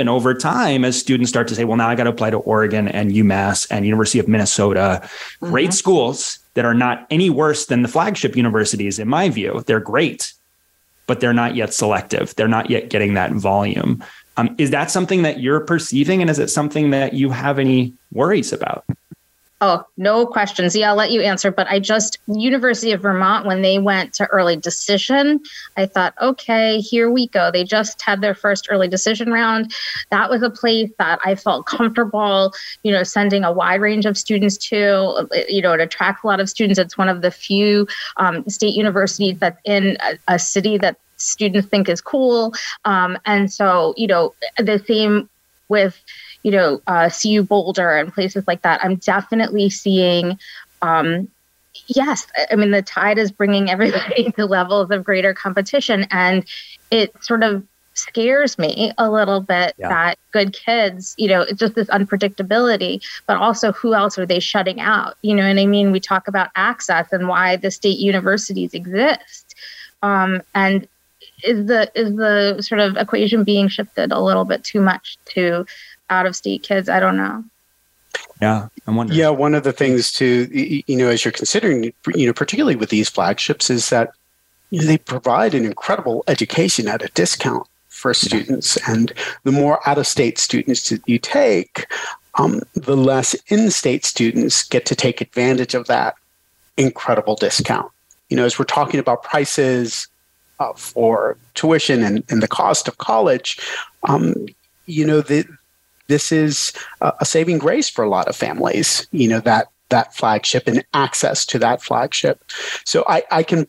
[0.00, 2.38] happen over time as students start to say, well, now I got to apply to
[2.38, 5.00] Oregon and UMass and University of Minnesota.
[5.02, 5.46] Mm-hmm.
[5.46, 9.62] Great schools that are not any worse than the flagship universities, in my view.
[9.66, 10.32] They're great
[11.10, 12.36] but they're not yet selective.
[12.36, 14.00] They're not yet getting that volume.
[14.36, 16.20] Um, is that something that you're perceiving?
[16.20, 18.84] And is it something that you have any worries about?
[19.62, 20.74] Oh, no questions.
[20.74, 21.50] Yeah, I'll let you answer.
[21.50, 25.38] But I just, University of Vermont, when they went to early decision,
[25.76, 27.50] I thought, okay, here we go.
[27.50, 29.74] They just had their first early decision round.
[30.10, 34.16] That was a place that I felt comfortable, you know, sending a wide range of
[34.16, 35.28] students to.
[35.48, 36.78] You know, it attracts a lot of students.
[36.78, 41.68] It's one of the few um, state universities that's in a, a city that students
[41.68, 42.54] think is cool.
[42.86, 45.28] Um, and so, you know, the same
[45.68, 46.02] with,
[46.42, 50.38] you know, uh, CU Boulder and places like that, I'm definitely seeing,
[50.82, 51.28] um,
[51.86, 56.06] yes, I mean, the tide is bringing everybody to levels of greater competition.
[56.10, 56.44] And
[56.90, 59.88] it sort of scares me a little bit yeah.
[59.88, 64.40] that good kids, you know, it's just this unpredictability, but also who else are they
[64.40, 65.16] shutting out?
[65.22, 65.92] You know what I mean?
[65.92, 69.54] We talk about access and why the state universities exist.
[70.02, 70.88] Um, and
[71.42, 75.66] is the is the sort of equation being shifted a little bit too much to
[76.10, 76.88] out of state kids.
[76.88, 77.44] I don't know.
[78.42, 79.18] Yeah, I'm wondering.
[79.18, 82.90] Yeah, one of the things to you know as you're considering you know particularly with
[82.90, 84.12] these flagships is that
[84.70, 89.12] you know, they provide an incredible education at a discount for students, and
[89.44, 91.86] the more out of state students that you take,
[92.36, 96.14] um, the less in-state students get to take advantage of that
[96.76, 97.90] incredible discount.
[98.30, 100.06] You know, as we're talking about prices
[100.60, 103.58] uh, for tuition and, and the cost of college,
[104.04, 104.34] um,
[104.86, 105.44] you know, the,
[106.10, 110.68] this is a saving grace for a lot of families, you know, that that flagship
[110.68, 112.36] and access to that flagship.
[112.84, 113.66] So I, I can,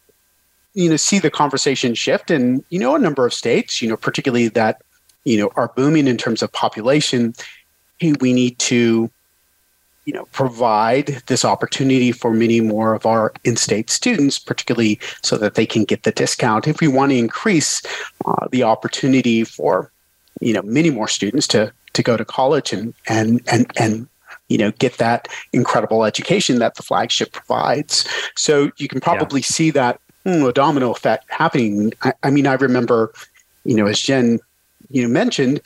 [0.74, 3.98] you know, see the conversation shift in, you know, a number of states, you know,
[3.98, 4.82] particularly that,
[5.24, 7.34] you know, are booming in terms of population.
[8.00, 9.10] Hey, we need to,
[10.06, 15.56] you know, provide this opportunity for many more of our in-state students, particularly so that
[15.56, 16.68] they can get the discount.
[16.68, 17.82] If we want to increase
[18.26, 19.92] uh, the opportunity for,
[20.40, 24.08] you know, many more students to to go to college and and and and
[24.50, 29.46] you know get that incredible education that the flagship provides so you can probably yeah.
[29.46, 33.14] see that hmm, a domino effect happening I, I, mean i remember
[33.64, 34.40] you know as jen
[34.90, 35.62] you know mentioned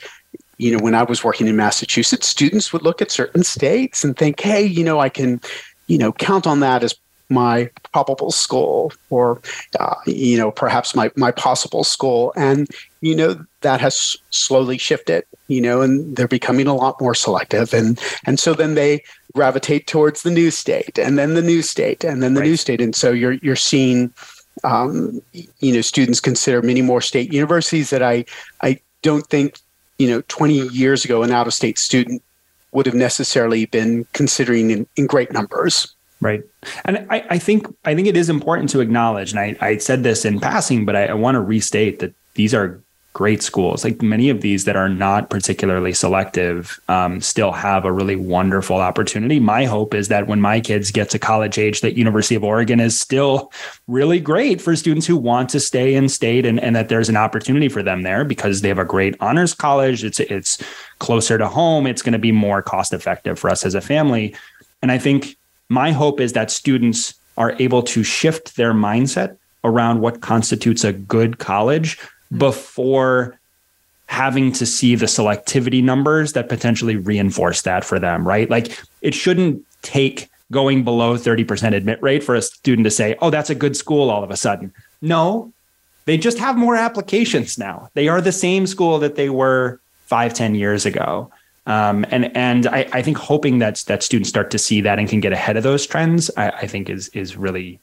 [0.58, 4.16] you know when i was working in massachusetts students would look at certain states and
[4.16, 5.42] think hey you know i can
[5.88, 6.96] you know count on that as
[7.30, 9.42] my probable school or
[9.80, 12.68] uh, you know perhaps my my possible school and
[13.02, 17.74] you know that has slowly shifted you know and they're becoming a lot more selective.
[17.74, 22.04] And and so then they gravitate towards the new state and then the new state
[22.04, 22.48] and then the right.
[22.48, 22.82] new state.
[22.82, 24.14] And so you're you're seeing
[24.64, 25.22] um,
[25.60, 28.26] you know students consider many more state universities that I
[28.62, 29.60] I don't think
[29.98, 32.22] you know 20 years ago an out of state student
[32.72, 35.95] would have necessarily been considering in, in great numbers
[36.26, 36.42] Right.
[36.86, 40.02] And I, I, think I think it is important to acknowledge, and I, I said
[40.02, 42.82] this in passing, but I, I want to restate that these are
[43.14, 43.84] great schools.
[43.84, 48.78] Like many of these that are not particularly selective um, still have a really wonderful
[48.78, 49.40] opportunity.
[49.40, 52.80] My hope is that when my kids get to college age, that University of Oregon
[52.80, 53.52] is still
[53.88, 57.18] really great for students who want to stay in state and, and that there's an
[57.18, 60.04] opportunity for them there because they have a great honors college.
[60.04, 60.58] It's it's
[60.98, 61.86] closer to home.
[61.86, 64.36] It's going to be more cost effective for us as a family.
[64.82, 65.38] And I think
[65.70, 70.94] my hope is that students are able to shift their mindset around what constitutes a
[70.94, 72.38] good college mm-hmm.
[72.38, 73.40] before
[74.08, 78.50] having to see the selectivity numbers that potentially reinforce that for them, right?
[78.50, 83.32] Like it shouldn't take going below 30% admit rate for a student to say, oh,
[83.32, 84.72] that's a good school all of a sudden.
[85.02, 85.52] No,
[86.06, 87.90] they just have more applications now.
[87.96, 91.32] They are the same school that they were five, ten years ago.
[91.68, 95.10] Um, and and I, I, think hoping that that students start to see that and
[95.10, 97.80] can get ahead of those trends, I, I think is is really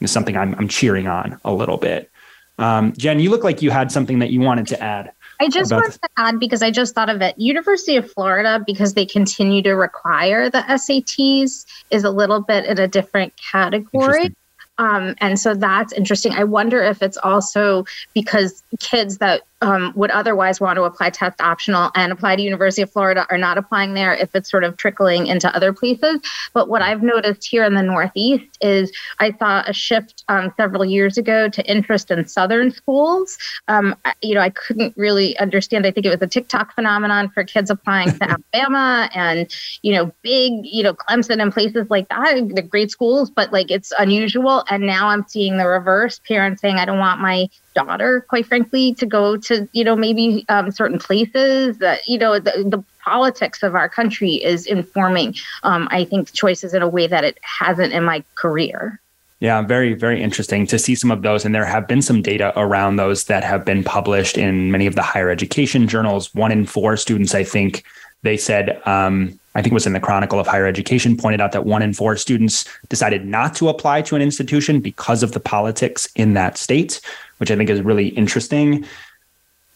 [0.00, 2.10] is something I'm, I'm cheering on a little bit.
[2.58, 5.12] Um, Jen, you look like you had something that you wanted to add.
[5.40, 5.98] I just wanted this.
[5.98, 7.38] to add because I just thought of it.
[7.38, 12.78] University of Florida, because they continue to require the SATs, is a little bit in
[12.78, 14.34] a different category.
[14.76, 16.32] Um, and so that's interesting.
[16.32, 21.40] I wonder if it's also because kids that um, would otherwise want to apply test
[21.40, 24.76] optional and apply to University of Florida are not applying there if it's sort of
[24.76, 26.20] trickling into other places.
[26.52, 30.84] But what I've noticed here in the Northeast is I saw a shift um, several
[30.84, 33.36] years ago to interest in Southern schools.
[33.68, 35.86] Um, you know, I couldn't really understand.
[35.86, 40.12] I think it was a TikTok phenomenon for kids applying to Alabama and, you know,
[40.22, 42.48] big, you know, Clemson and places like that.
[42.54, 44.64] The great schools, but like it's unusual.
[44.70, 48.94] And now I'm seeing the reverse parents saying, I don't want my daughter, quite frankly,
[48.94, 53.62] to go to, you know, maybe um, certain places that, you know, the, the, politics
[53.62, 57.94] of our country is informing, um, I think, choices in a way that it hasn't
[57.94, 59.00] in my career.
[59.40, 61.46] Yeah, very, very interesting to see some of those.
[61.46, 64.96] And there have been some data around those that have been published in many of
[64.96, 66.32] the higher education journals.
[66.34, 67.84] One in four students, I think,
[68.22, 71.52] they said, um, I think it was in the Chronicle of Higher Education, pointed out
[71.52, 75.40] that one in four students decided not to apply to an institution because of the
[75.40, 77.00] politics in that state,
[77.40, 78.84] which I think is really interesting.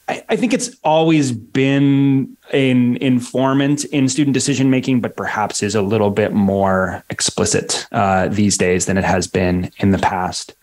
[0.09, 5.75] I, I think it's always been an informant in student decision making, but perhaps is
[5.75, 10.55] a little bit more explicit uh, these days than it has been in the past.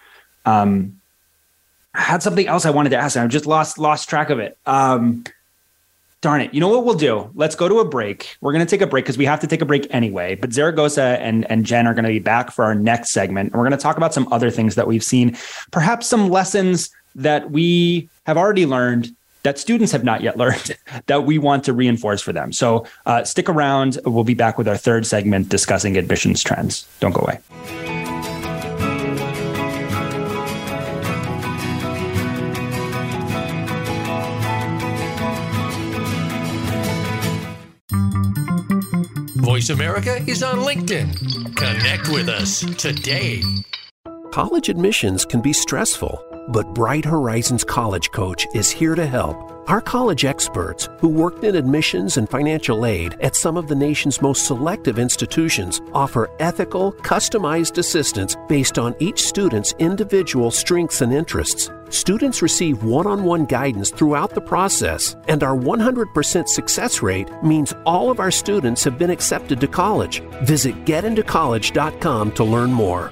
[0.46, 1.00] Um,
[1.94, 3.16] I had something else I wanted to ask.
[3.16, 4.58] And I just lost lost track of it.
[4.66, 5.24] Um,
[6.22, 6.54] darn it.
[6.54, 7.30] You know what we'll do?
[7.34, 8.38] Let's go to a break.
[8.42, 10.36] We're going to take a break because we have to take a break anyway.
[10.36, 13.52] But Zaragoza and, and Jen are going to be back for our next segment.
[13.52, 15.36] And we're going to talk about some other things that we've seen,
[15.72, 21.26] perhaps some lessons that we have already learned that students have not yet learned that
[21.26, 22.54] we want to reinforce for them.
[22.54, 23.98] So uh, stick around.
[24.06, 26.88] We'll be back with our third segment discussing admissions trends.
[27.00, 28.01] Don't go away.
[39.42, 41.56] Voice America is on LinkedIn.
[41.56, 43.42] Connect with us today.
[44.32, 49.48] College admissions can be stressful but Bright Horizons College Coach is here to help.
[49.70, 54.22] Our college experts, who worked in admissions and financial aid at some of the nation's
[54.22, 61.70] most selective institutions, offer ethical, customized assistance based on each student's individual strengths and interests.
[61.92, 67.74] Students receive one on one guidance throughout the process, and our 100% success rate means
[67.86, 70.22] all of our students have been accepted to college.
[70.42, 73.12] Visit getintocollege.com to learn more.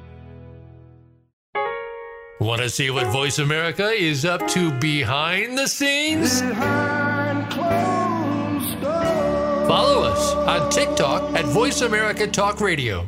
[2.41, 6.41] Want to see what Voice America is up to behind the scenes?
[9.67, 13.07] Follow us on TikTok at Voice America Talk Radio.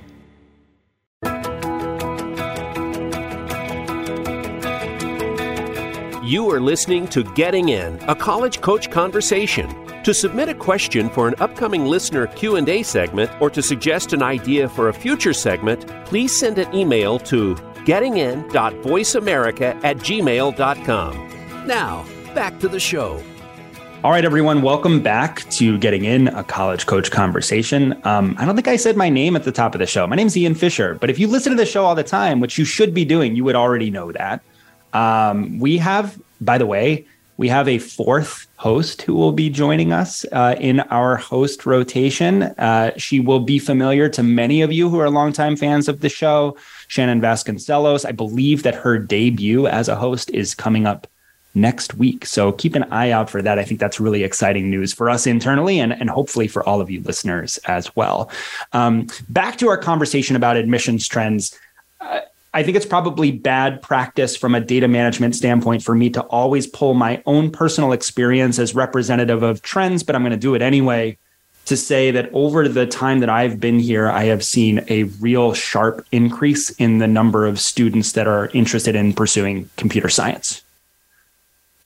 [6.24, 9.68] You are listening to Getting In, a college coach conversation.
[10.04, 14.70] To submit a question for an upcoming listener Q&A segment or to suggest an idea
[14.70, 17.56] for a future segment, please send an email to
[17.86, 21.68] gettingin.voiceamerica at gmail.com.
[21.68, 23.22] Now, back to the show.
[24.04, 27.94] All right, everyone, welcome back to Getting In, a college coach conversation.
[28.06, 30.06] Um, I don't think I said my name at the top of the show.
[30.06, 32.58] My name's Ian Fisher, but if you listen to the show all the time, which
[32.58, 34.42] you should be doing, you would already know that.
[34.92, 37.08] Um, we have, by the way,
[37.38, 42.44] we have a fourth host who will be joining us uh, in our host rotation.
[42.44, 46.10] Uh, she will be familiar to many of you who are longtime fans of the
[46.10, 46.56] show.
[46.94, 48.06] Shannon Vasconcelos.
[48.06, 51.08] I believe that her debut as a host is coming up
[51.56, 52.24] next week.
[52.24, 53.58] So keep an eye out for that.
[53.58, 56.92] I think that's really exciting news for us internally and, and hopefully for all of
[56.92, 58.30] you listeners as well.
[58.74, 61.58] Um, back to our conversation about admissions trends.
[62.54, 66.68] I think it's probably bad practice from a data management standpoint for me to always
[66.68, 70.62] pull my own personal experience as representative of trends, but I'm going to do it
[70.62, 71.18] anyway
[71.66, 75.54] to say that over the time that I've been here, I have seen a real
[75.54, 80.62] sharp increase in the number of students that are interested in pursuing computer science.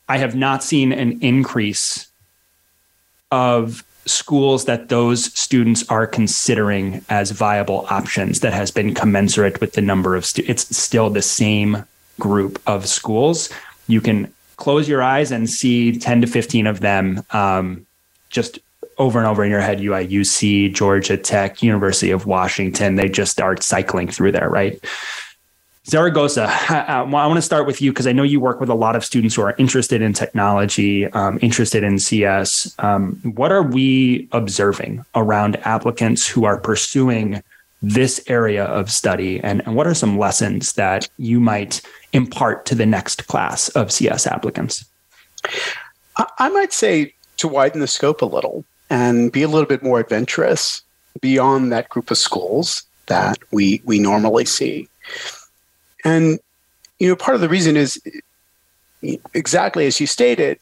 [0.10, 2.08] I have not seen an increase
[3.30, 9.74] of schools that those students are considering as viable options that has been commensurate with
[9.74, 10.70] the number of students.
[10.70, 11.86] It's still the same
[12.20, 13.50] group of schools.
[13.88, 17.86] You can close your eyes and see 10 to 15 of them um,
[18.30, 18.60] just
[18.98, 22.96] over and over in your head UIUC, Georgia Tech, University of Washington.
[22.96, 24.80] They just start cycling through there, right?
[25.88, 28.98] Zaragoza, I, want to start with you because I know you work with a lot
[28.98, 32.76] of students who are interested in technology, um, interested in CS.
[32.80, 37.42] Um, what are we observing around applicants who are pursuing
[37.82, 39.40] this area of study?
[39.40, 41.82] And, and what are some lessons that you might
[42.12, 44.84] impart to the next class of CS applicants?
[46.38, 50.00] I might say to widen the scope a little and be a little bit more
[50.00, 50.82] adventurous
[51.22, 54.88] beyond that group of schools that we we normally see.
[56.04, 56.40] And
[57.00, 58.02] you know, part of the reason is
[59.34, 60.60] exactly as you stated,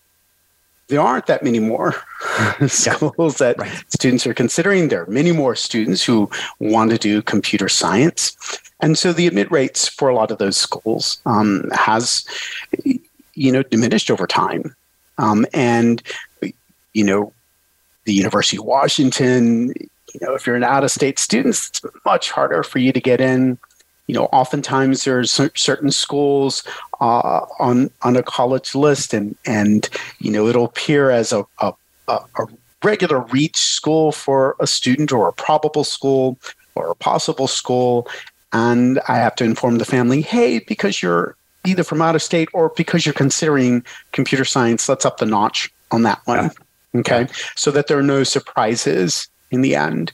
[0.87, 1.95] there aren't that many more
[2.67, 3.83] schools that right.
[3.89, 4.87] students are considering.
[4.87, 8.35] There are many more students who want to do computer science.
[8.81, 12.25] And so the admit rates for a lot of those schools um, has,
[13.33, 14.75] you know, diminished over time.
[15.17, 16.03] Um, and,
[16.93, 17.33] you know,
[18.05, 19.73] the University of Washington.
[20.13, 23.57] You know, if you're an out-of-state student, it's much harder for you to get in.
[24.07, 26.63] You know, oftentimes there's certain schools
[27.01, 29.89] uh, on on a college list, and and
[30.19, 31.73] you know it'll appear as a, a,
[32.07, 32.19] a
[32.83, 36.37] regular reach school for a student, or a probable school,
[36.75, 38.07] or a possible school,
[38.53, 41.35] and I have to inform the family, hey, because you're
[41.65, 45.71] either from out of state or because you're considering computer science, let's up the notch
[45.91, 46.37] on that one.
[46.37, 46.49] Yeah.
[46.95, 47.27] Okay.
[47.55, 50.11] So that there are no surprises in the end.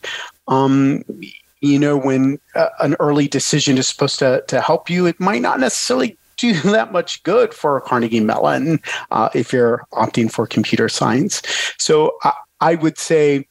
[0.47, 1.03] Um,
[1.61, 5.41] you know, when uh, an early decision is supposed to, to help you, it might
[5.41, 8.79] not necessarily do that much good for Carnegie Mellon
[9.11, 11.41] uh, if you're opting for computer science.
[11.77, 13.47] So I, I would say,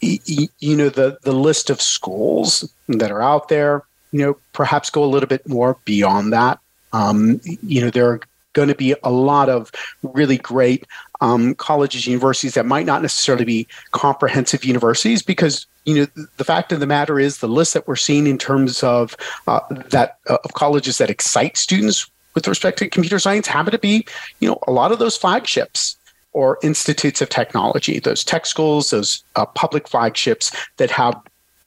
[0.00, 3.82] you know, the, the list of schools that are out there,
[4.12, 6.58] you know, perhaps go a little bit more beyond that.
[6.92, 8.20] Um, you know, there are
[8.52, 9.70] going to be a lot of
[10.02, 10.84] really great
[11.20, 16.72] um, colleges, universities that might not necessarily be comprehensive universities because you know, the fact
[16.72, 19.16] of the matter is the list that we're seeing in terms of
[19.46, 23.78] uh, that uh, of colleges that excite students with respect to computer science happen to
[23.78, 24.06] be,
[24.40, 25.96] you know, a lot of those flagships
[26.32, 31.20] or institutes of technology, those tech schools, those uh, public flagships that have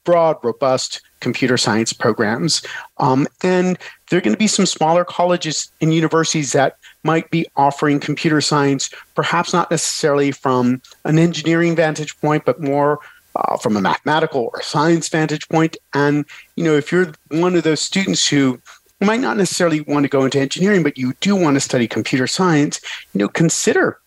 [0.05, 2.61] broad, robust computer science programs.
[2.97, 3.77] Um, and
[4.09, 8.41] there are going to be some smaller colleges and universities that might be offering computer
[8.41, 12.99] science, perhaps not necessarily from an engineering vantage point, but more
[13.35, 15.75] uh, from a mathematical or science vantage point.
[15.93, 16.25] And,
[16.55, 18.59] you know, if you're one of those students who
[19.01, 22.27] might not necessarily want to go into engineering, but you do want to study computer
[22.27, 22.79] science,
[23.13, 23.99] you know, consider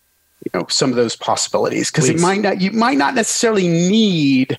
[0.45, 4.57] you know some of those possibilities because it might not you might not necessarily need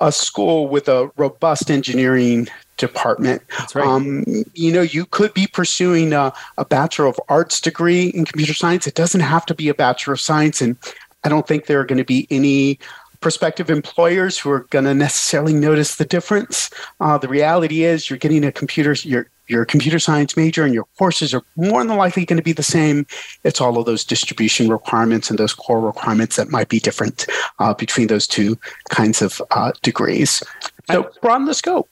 [0.00, 3.42] a school with a robust engineering department.
[3.74, 3.86] Right.
[3.86, 4.24] Um,
[4.54, 8.86] you know, you could be pursuing a, a Bachelor of Arts degree in computer science.
[8.86, 10.62] It doesn't have to be a Bachelor of Science.
[10.62, 10.76] And
[11.22, 12.78] I don't think there are going to be any
[13.20, 16.70] prospective employers who are going to necessarily notice the difference.
[17.00, 20.72] Uh, the reality is you're getting a computer, you're you're a computer science major and
[20.72, 23.06] your courses are more than likely going to be the same.
[23.44, 27.26] It's all of those distribution requirements and those core requirements that might be different
[27.58, 28.56] uh, between those two
[28.88, 30.42] kinds of uh, degrees.
[30.90, 31.88] So broaden the scope.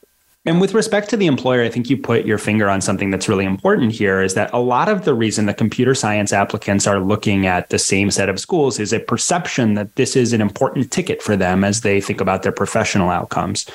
[0.47, 3.29] And with respect to the employer, I think you put your finger on something that's
[3.29, 7.01] really important here is that a lot of the reason that computer science applicants are
[7.01, 10.91] looking at the same set of schools is a perception that this is an important
[10.91, 13.67] ticket for them as they think about their professional outcomes.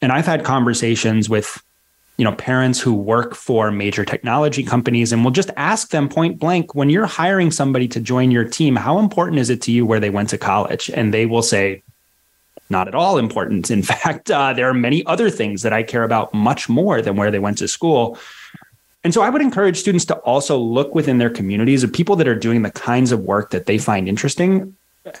[0.00, 1.60] And I've had conversations with
[2.16, 6.38] you know parents who work for major technology companies and we'll just ask them point
[6.38, 9.84] blank when you're hiring somebody to join your team how important is it to you
[9.84, 10.90] where they went to college?
[10.90, 11.82] And they will say
[12.68, 13.70] not at all important.
[13.70, 17.16] In fact uh, there are many other things that i care about much more than
[17.16, 18.18] where they went to school.
[19.04, 22.28] And so i would encourage students to also look within their communities of people that
[22.28, 24.74] are doing the kinds of work that they find interesting.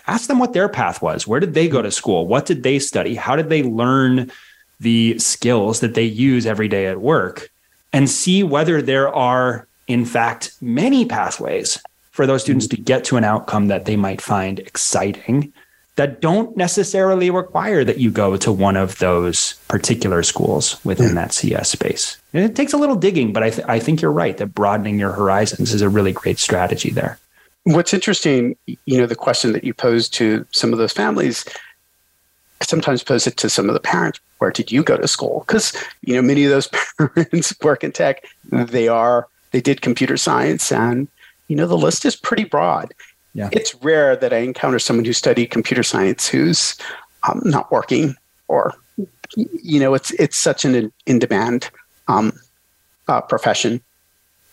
[0.08, 1.28] Ask them what their path was.
[1.28, 2.26] Where did they go to school?
[2.26, 3.14] What did they study?
[3.14, 4.32] How did they learn
[4.80, 7.50] the skills that they use every day at work
[7.92, 13.16] and see whether there are, in fact, many pathways for those students to get to
[13.16, 15.52] an outcome that they might find exciting
[15.96, 21.32] that don't necessarily require that you go to one of those particular schools within that
[21.32, 22.18] CS space.
[22.34, 24.98] And it takes a little digging, but I, th- I think you're right that broadening
[24.98, 27.18] your horizons is a really great strategy there.
[27.64, 31.44] What's interesting, you know, the question that you posed to some of those families,
[32.62, 35.44] sometimes pose it to some of the parents where did you go to school?
[35.46, 36.68] Because you know many of those
[37.14, 38.24] parents work in tech.
[38.50, 41.08] They are they did computer science, and
[41.48, 42.92] you know the list is pretty broad.
[43.34, 43.50] Yeah.
[43.52, 46.76] It's rare that I encounter someone who studied computer science who's
[47.28, 48.16] um, not working,
[48.48, 48.74] or
[49.36, 51.70] you know it's it's such an in demand
[52.08, 52.32] um,
[53.08, 53.80] uh, profession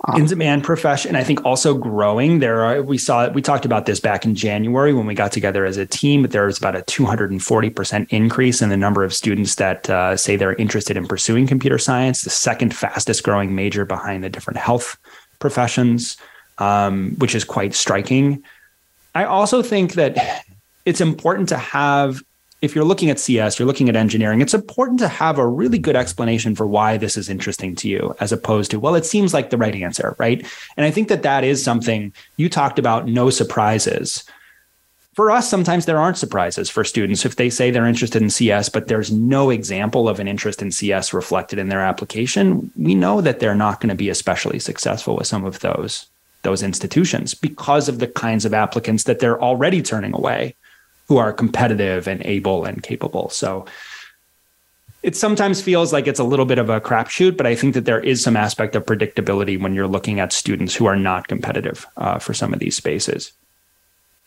[0.06, 1.16] um, in demand profession.
[1.16, 2.40] I think also growing.
[2.40, 5.66] There are we saw we talked about this back in January when we got together
[5.66, 6.22] as a team.
[6.22, 10.18] But there was about a 240 percent increase in the number of students that uh,
[10.18, 12.24] say they're interested in pursuing computer science.
[12.24, 14.98] The second fastest growing major behind the different health
[15.40, 16.18] professions,
[16.58, 18.44] um, which is quite striking.
[19.16, 20.44] I also think that
[20.86, 22.22] it's important to have
[22.64, 25.78] if you're looking at CS, you're looking at engineering, it's important to have a really
[25.78, 29.34] good explanation for why this is interesting to you, as opposed to, well, it seems
[29.34, 30.46] like the right answer, right?
[30.78, 34.24] And I think that that is something you talked about no surprises.
[35.14, 38.70] For us, sometimes there aren't surprises for students if they say they're interested in CS,
[38.70, 42.72] but there's no example of an interest in CS reflected in their application.
[42.78, 46.08] We know that they're not going to be especially successful with some of those
[46.44, 50.54] those institutions because of the kinds of applicants that they're already turning away
[51.14, 53.30] who are competitive and able and capable.
[53.30, 53.68] So
[55.04, 57.86] it sometimes feels like it's a little bit of a crapshoot, but I think that
[57.86, 61.86] there is some aspect of predictability when you're looking at students who are not competitive
[61.98, 63.32] uh, for some of these spaces.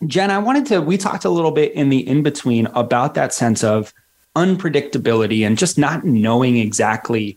[0.06, 3.34] Jen, I wanted to, we talked a little bit in the in between about that
[3.34, 3.92] sense of
[4.36, 7.36] unpredictability and just not knowing exactly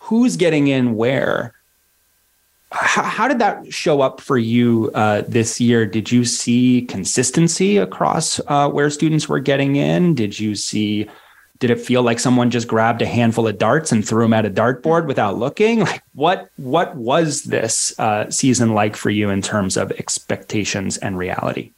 [0.00, 1.54] who's getting in where
[2.72, 5.86] how, how, did that show up for you uh, this year?
[5.86, 10.14] Did you see consistency across uh, where students were getting in?
[10.14, 11.08] Did you see?
[11.58, 14.44] Did it feel like someone just grabbed a handful of darts and threw them at
[14.44, 15.80] a dartboard without looking?
[15.80, 16.50] Like what?
[16.56, 21.72] What was this uh, season like for you in terms of expectations and reality?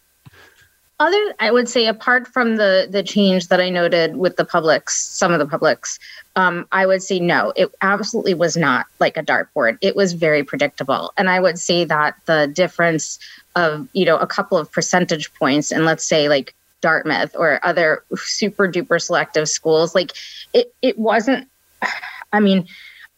[1.00, 5.04] Other, I would say, apart from the the change that I noted with the publics,
[5.04, 5.98] some of the publics,
[6.36, 9.76] um, I would say no, it absolutely was not like a dartboard.
[9.80, 11.12] It was very predictable.
[11.16, 13.18] And I would say that the difference
[13.56, 18.04] of, you know, a couple of percentage points, and let's say like Dartmouth or other
[18.14, 20.12] super duper selective schools, like
[20.52, 21.48] it, it wasn't,
[22.32, 22.68] I mean,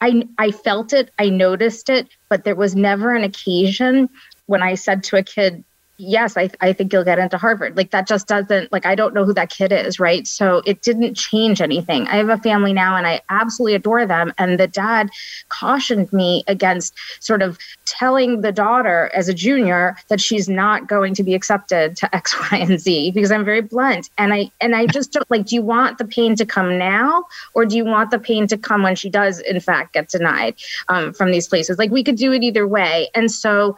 [0.00, 4.08] I, I felt it, I noticed it, but there was never an occasion
[4.46, 5.64] when I said to a kid,
[5.98, 7.76] yes, I, I think you'll get into Harvard.
[7.76, 10.26] Like that just doesn't, like, I don't know who that kid is, right?
[10.26, 12.06] So it didn't change anything.
[12.08, 14.32] I have a family now and I absolutely adore them.
[14.38, 15.10] And the dad
[15.48, 21.14] cautioned me against sort of telling the daughter as a junior that she's not going
[21.14, 24.10] to be accepted to X, Y, and Z because I'm very blunt.
[24.18, 27.24] And I, and I just don't like, do you want the pain to come now
[27.54, 30.54] or do you want the pain to come when she does, in fact, get denied
[30.88, 31.78] um, from these places?
[31.78, 33.08] Like we could do it either way.
[33.14, 33.76] And so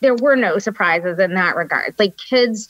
[0.00, 1.94] there were no surprises in that regard.
[1.98, 2.68] Like kids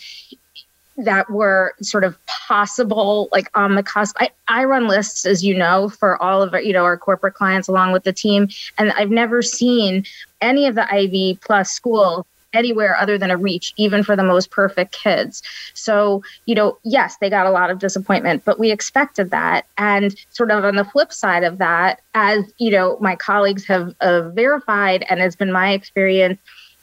[0.97, 4.17] that were sort of possible, like on the cusp.
[4.21, 7.35] I, I run lists, as you know, for all of our, you know, our corporate
[7.35, 8.49] clients along with the team.
[8.77, 10.05] And I've never seen
[10.41, 14.51] any of the Ivy plus schools anywhere other than a reach, even for the most
[14.51, 15.43] perfect kids.
[15.75, 19.67] So, you know, yes, they got a lot of disappointment, but we expected that.
[19.79, 23.95] And sort of on the flip side of that, as, you know, my colleagues have
[24.01, 26.41] uh, verified and has been my experience,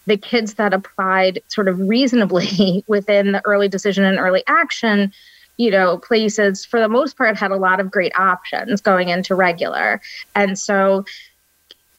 [0.08, 5.14] the kids that applied sort of reasonably within the early decision and early action
[5.58, 9.36] you know places for the most part had a lot of great options going into
[9.36, 10.02] regular
[10.34, 11.06] and so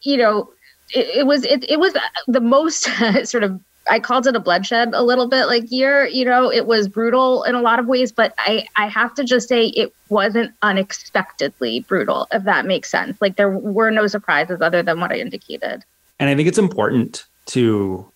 [0.03, 0.51] you know
[0.95, 1.95] it, it was it, it was
[2.27, 2.89] the most
[3.25, 6.67] sort of I called it a bloodshed a little bit like year, you know, it
[6.67, 9.95] was brutal in a lot of ways, but I I have to just say it
[10.11, 13.21] wasn't unexpectedly brutal if that makes sense.
[13.21, 15.85] Like there were no surprises other than what I indicated.
[16.21, 18.11] And I think it's important to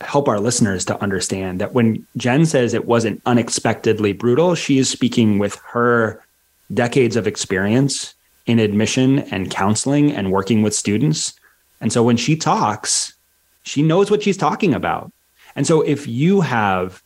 [0.00, 4.88] help our listeners to understand that when Jen says it wasn't unexpectedly brutal, she is
[4.88, 6.22] speaking with her
[6.72, 8.14] decades of experience
[8.46, 11.34] in admission and counseling and working with students.
[11.80, 13.14] And so when she talks,
[13.62, 15.12] she knows what she's talking about.
[15.54, 17.02] And so if you have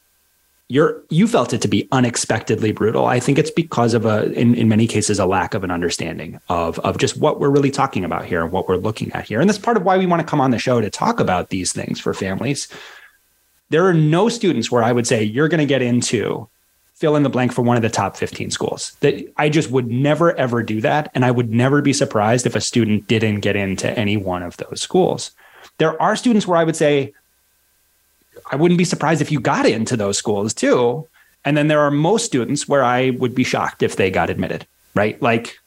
[0.70, 3.06] you're you felt it to be unexpectedly brutal.
[3.06, 6.40] I think it's because of a in, in many cases a lack of an understanding
[6.48, 9.40] of of just what we're really talking about here and what we're looking at here.
[9.40, 11.48] And that's part of why we want to come on the show to talk about
[11.48, 12.68] these things for families.
[13.70, 16.48] There are no students where i would say you're going to get into
[16.94, 18.96] fill in the blank for one of the top 15 schools.
[19.00, 21.10] That i just would never ever do that.
[21.16, 24.56] And i would never be surprised if a student didn't get into any one of
[24.58, 25.32] those schools.
[25.78, 27.12] There are students where i would say
[28.50, 31.06] I wouldn't be surprised if you got into those schools too.
[31.44, 34.66] And then there are most students where I would be shocked if they got admitted,
[34.94, 35.20] right?
[35.22, 35.58] Like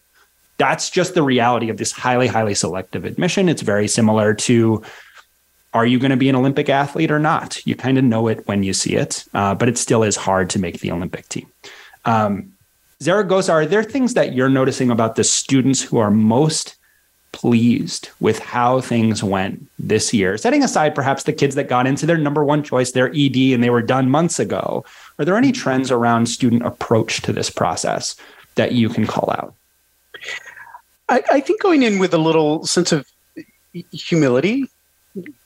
[0.58, 3.50] that's just the reality of this highly, highly selective admission.
[3.50, 4.84] It's very similar to
[5.74, 7.66] are you going to be an Olympic athlete or not?
[7.66, 10.50] You kind of know it when you see it, uh, but it still is hard
[10.52, 11.48] to make the Olympic team.
[12.06, 12.54] Um,
[13.02, 16.76] Zaragoza, are there things that you're noticing about the students who are most
[17.34, 20.38] pleased with how things went this year?
[20.38, 23.62] Setting aside perhaps the kids that got into their number one choice, their ED, and
[23.62, 24.86] they were done months ago,
[25.20, 28.16] are there any trends around student approach to this process
[28.56, 29.54] that you can call out?
[31.10, 33.06] I, I think going in with a little sense of
[33.92, 34.70] humility,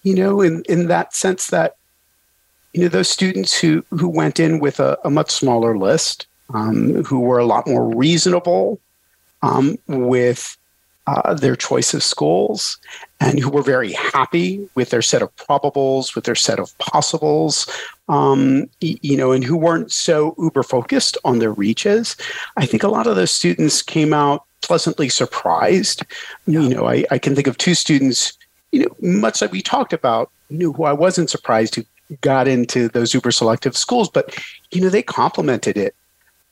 [0.04, 1.76] you know, in, in that sense that,
[2.74, 7.04] you know, those students who, who went in with a, a much smaller list, um,
[7.04, 8.80] who were a lot more reasonable
[9.42, 10.57] um, with
[11.08, 12.78] uh, their choice of schools
[13.20, 17.68] and who were very happy with their set of probables, with their set of possibles,
[18.10, 22.16] um, you know, and who weren't so uber focused on their reaches.
[22.58, 26.04] I think a lot of those students came out pleasantly surprised.
[26.46, 26.60] Yeah.
[26.60, 28.38] You know, I, I can think of two students,
[28.72, 31.86] you know, much like we talked about, you know, who I wasn't surprised who
[32.22, 34.38] got into those uber selective schools, but,
[34.72, 35.96] you know, they complimented it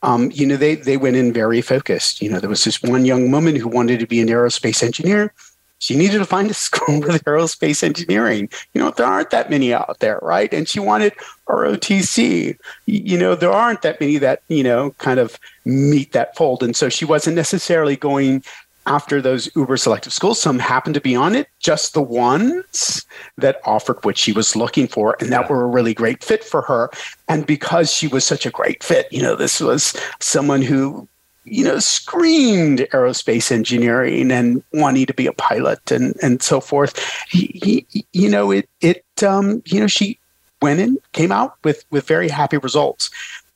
[0.02, 2.20] um, you know, they they went in very focused.
[2.20, 5.32] You know, there was this one young woman who wanted to be an aerospace engineer.
[5.78, 8.48] She needed to find a school with aerospace engineering.
[8.74, 10.52] You know, there aren't that many out there, right?
[10.52, 11.14] And she wanted
[11.48, 12.58] ROTC.
[12.86, 16.76] You know, there aren't that many that you know kind of meet that fold, and
[16.76, 18.44] so she wasn't necessarily going
[18.86, 20.40] after those uber selective schools.
[20.40, 23.04] Some happened to be on it, just the ones
[23.36, 25.48] that offered what she was looking for and that yeah.
[25.48, 26.90] were a really great fit for her.
[27.28, 31.08] And because she was such a great fit, you know, this was someone who
[31.46, 36.98] you know, screamed aerospace engineering and wanting to be a pilot and, and so forth.
[37.28, 40.18] He, he, you know, it, it, um, you know, she
[40.60, 43.10] went in, came out with, with very happy results.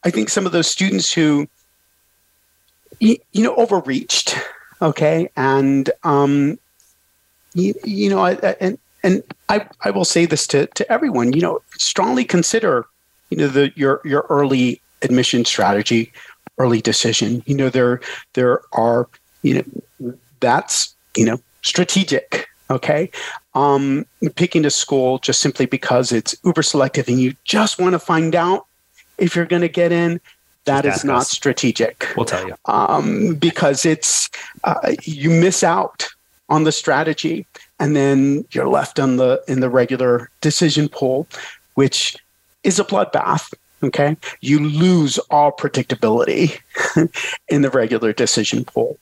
[0.05, 1.49] I think some of those students who,
[3.01, 4.37] you, you know, overreached,
[4.83, 6.59] Okay, and um,
[7.55, 11.33] you, you know, I, and and I, I will say this to, to everyone.
[11.33, 12.87] You know, strongly consider
[13.31, 16.13] you know the your your early admission strategy,
[16.59, 17.43] early decision.
[17.47, 18.01] You know, there
[18.35, 19.09] there are
[19.43, 19.55] you
[20.01, 22.49] know that's you know strategic.
[22.71, 23.11] Okay,
[23.55, 24.07] um,
[24.37, 28.37] picking a school just simply because it's uber selective and you just want to find
[28.37, 28.67] out
[29.19, 30.21] if you're going to get in
[30.65, 31.31] that is not us.
[31.31, 32.07] strategic.
[32.17, 32.55] We'll tell you.
[32.67, 34.29] Um, because it's,
[34.65, 36.09] uh, you miss out
[36.49, 37.47] on the strategy
[37.79, 41.27] and then you're left on the, in the regular decision pool,
[41.75, 42.17] which
[42.63, 43.53] is a bloodbath.
[43.83, 44.17] Okay.
[44.41, 46.61] You lose all predictability
[47.49, 48.99] in the regular decision pool.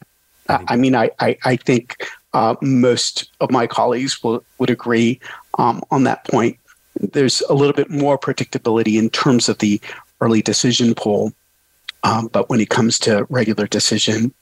[0.49, 5.21] I mean, I, I, I think uh, most of my colleagues will, would agree
[5.59, 6.59] um, on that point.
[6.99, 9.81] There's a little bit more predictability in terms of the
[10.21, 11.33] early decision pool.
[12.05, 14.33] Um, but when it comes to regular decision,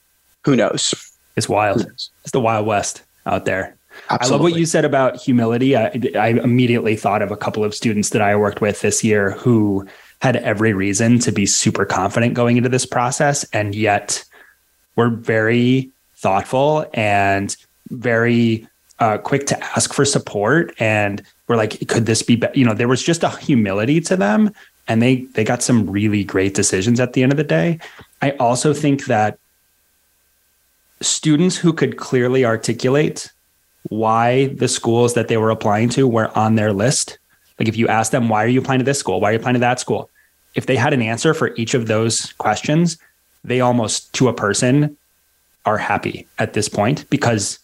[0.44, 0.94] who knows?
[1.36, 1.86] It's wild.
[1.92, 3.76] It's the Wild West out there.
[4.10, 4.26] Absolutely.
[4.26, 5.76] I love what you said about humility.
[5.76, 9.32] I, I immediately thought of a couple of students that I worked with this year
[9.32, 9.86] who
[10.22, 14.24] had every reason to be super confident going into this process and yet
[14.96, 17.56] were very thoughtful and
[17.90, 18.66] very
[18.98, 22.72] uh, quick to ask for support and we're like could this be, be you know
[22.72, 24.50] there was just a humility to them
[24.88, 27.78] and they they got some really great decisions at the end of the day
[28.22, 29.38] i also think that
[31.00, 33.30] students who could clearly articulate
[33.88, 37.18] why the schools that they were applying to were on their list.
[37.58, 39.20] Like if you ask them, why are you applying to this school?
[39.20, 40.10] Why are you applying to that school?
[40.54, 42.98] If they had an answer for each of those questions,
[43.44, 44.96] they almost to a person
[45.64, 47.58] are happy at this point because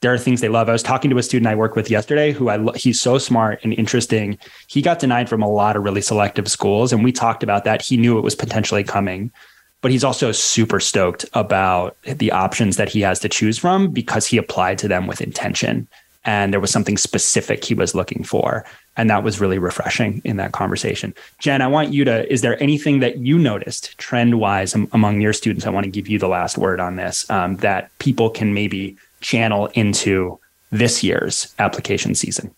[0.00, 0.68] there are things they love.
[0.68, 3.60] I was talking to a student I worked with yesterday who I he's so smart
[3.62, 4.38] and interesting.
[4.68, 7.82] He got denied from a lot of really selective schools and we talked about that.
[7.82, 9.32] He knew it was potentially coming
[9.80, 14.26] but he's also super stoked about the options that he has to choose from because
[14.26, 15.86] he applied to them with intention
[16.24, 18.64] and there was something specific he was looking for
[18.96, 22.60] and that was really refreshing in that conversation jen i want you to is there
[22.62, 26.28] anything that you noticed trend wise among your students i want to give you the
[26.28, 30.38] last word on this um, that people can maybe channel into
[30.70, 32.54] this year's application season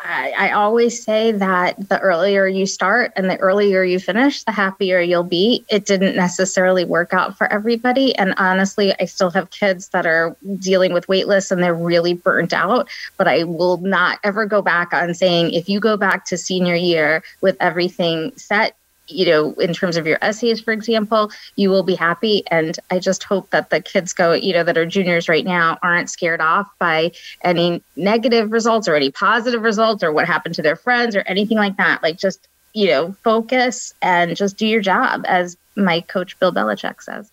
[0.00, 4.52] I, I, always say that the earlier you start and the earlier you finish, the
[4.52, 5.64] happier you'll be.
[5.68, 8.14] It didn't necessarily work out for everybody.
[8.16, 12.52] And honestly, I still have kids that are dealing with waitlists and they're really burnt
[12.52, 12.88] out.
[13.16, 16.76] But I will not ever go back on saying if you go back to senior
[16.76, 18.76] year with everything set,
[19.08, 22.42] you know, in terms of your essays, for example, you will be happy.
[22.50, 25.78] And I just hope that the kids go, you know, that are juniors right now
[25.82, 30.62] aren't scared off by any negative results or any positive results or what happened to
[30.62, 32.02] their friends or anything like that.
[32.02, 37.02] Like just, you know, focus and just do your job, as my coach Bill Belichick
[37.02, 37.30] says.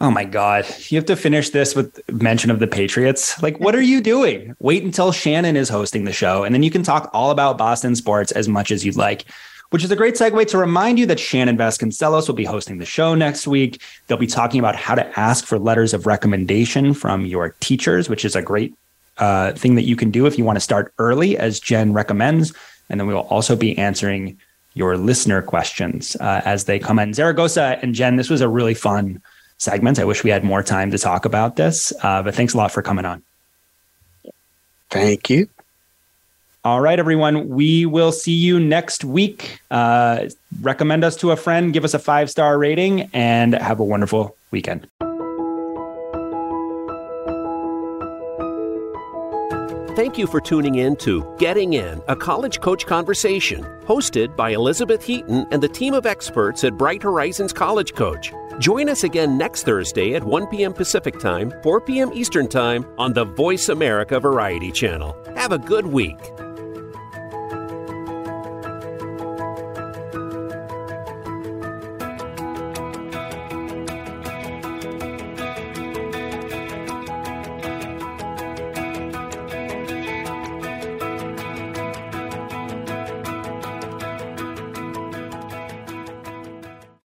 [0.00, 0.66] Oh my God.
[0.88, 3.40] You have to finish this with mention of the Patriots.
[3.40, 4.56] Like, what are you doing?
[4.58, 7.94] Wait until Shannon is hosting the show, and then you can talk all about Boston
[7.94, 9.24] sports as much as you'd like
[9.72, 12.84] which is a great segue to remind you that Shannon Vasconcelos will be hosting the
[12.84, 13.80] show next week.
[14.06, 18.22] They'll be talking about how to ask for letters of recommendation from your teachers, which
[18.26, 18.74] is a great
[19.16, 22.52] uh, thing that you can do if you want to start early, as Jen recommends.
[22.90, 24.38] And then we will also be answering
[24.74, 27.14] your listener questions uh, as they come in.
[27.14, 29.22] Zaragoza and Jen, this was a really fun
[29.56, 29.98] segment.
[29.98, 32.72] I wish we had more time to talk about this, uh, but thanks a lot
[32.72, 33.22] for coming on.
[34.90, 35.48] Thank you.
[36.64, 37.48] All right, everyone.
[37.48, 39.60] We will see you next week.
[39.68, 40.28] Uh,
[40.60, 44.36] recommend us to a friend, give us a five star rating, and have a wonderful
[44.52, 44.86] weekend.
[49.96, 55.02] Thank you for tuning in to Getting In, a college coach conversation, hosted by Elizabeth
[55.02, 58.32] Heaton and the team of experts at Bright Horizons College Coach.
[58.58, 60.72] Join us again next Thursday at 1 p.m.
[60.72, 62.12] Pacific Time, 4 p.m.
[62.14, 65.16] Eastern Time on the Voice America Variety Channel.
[65.34, 66.18] Have a good week.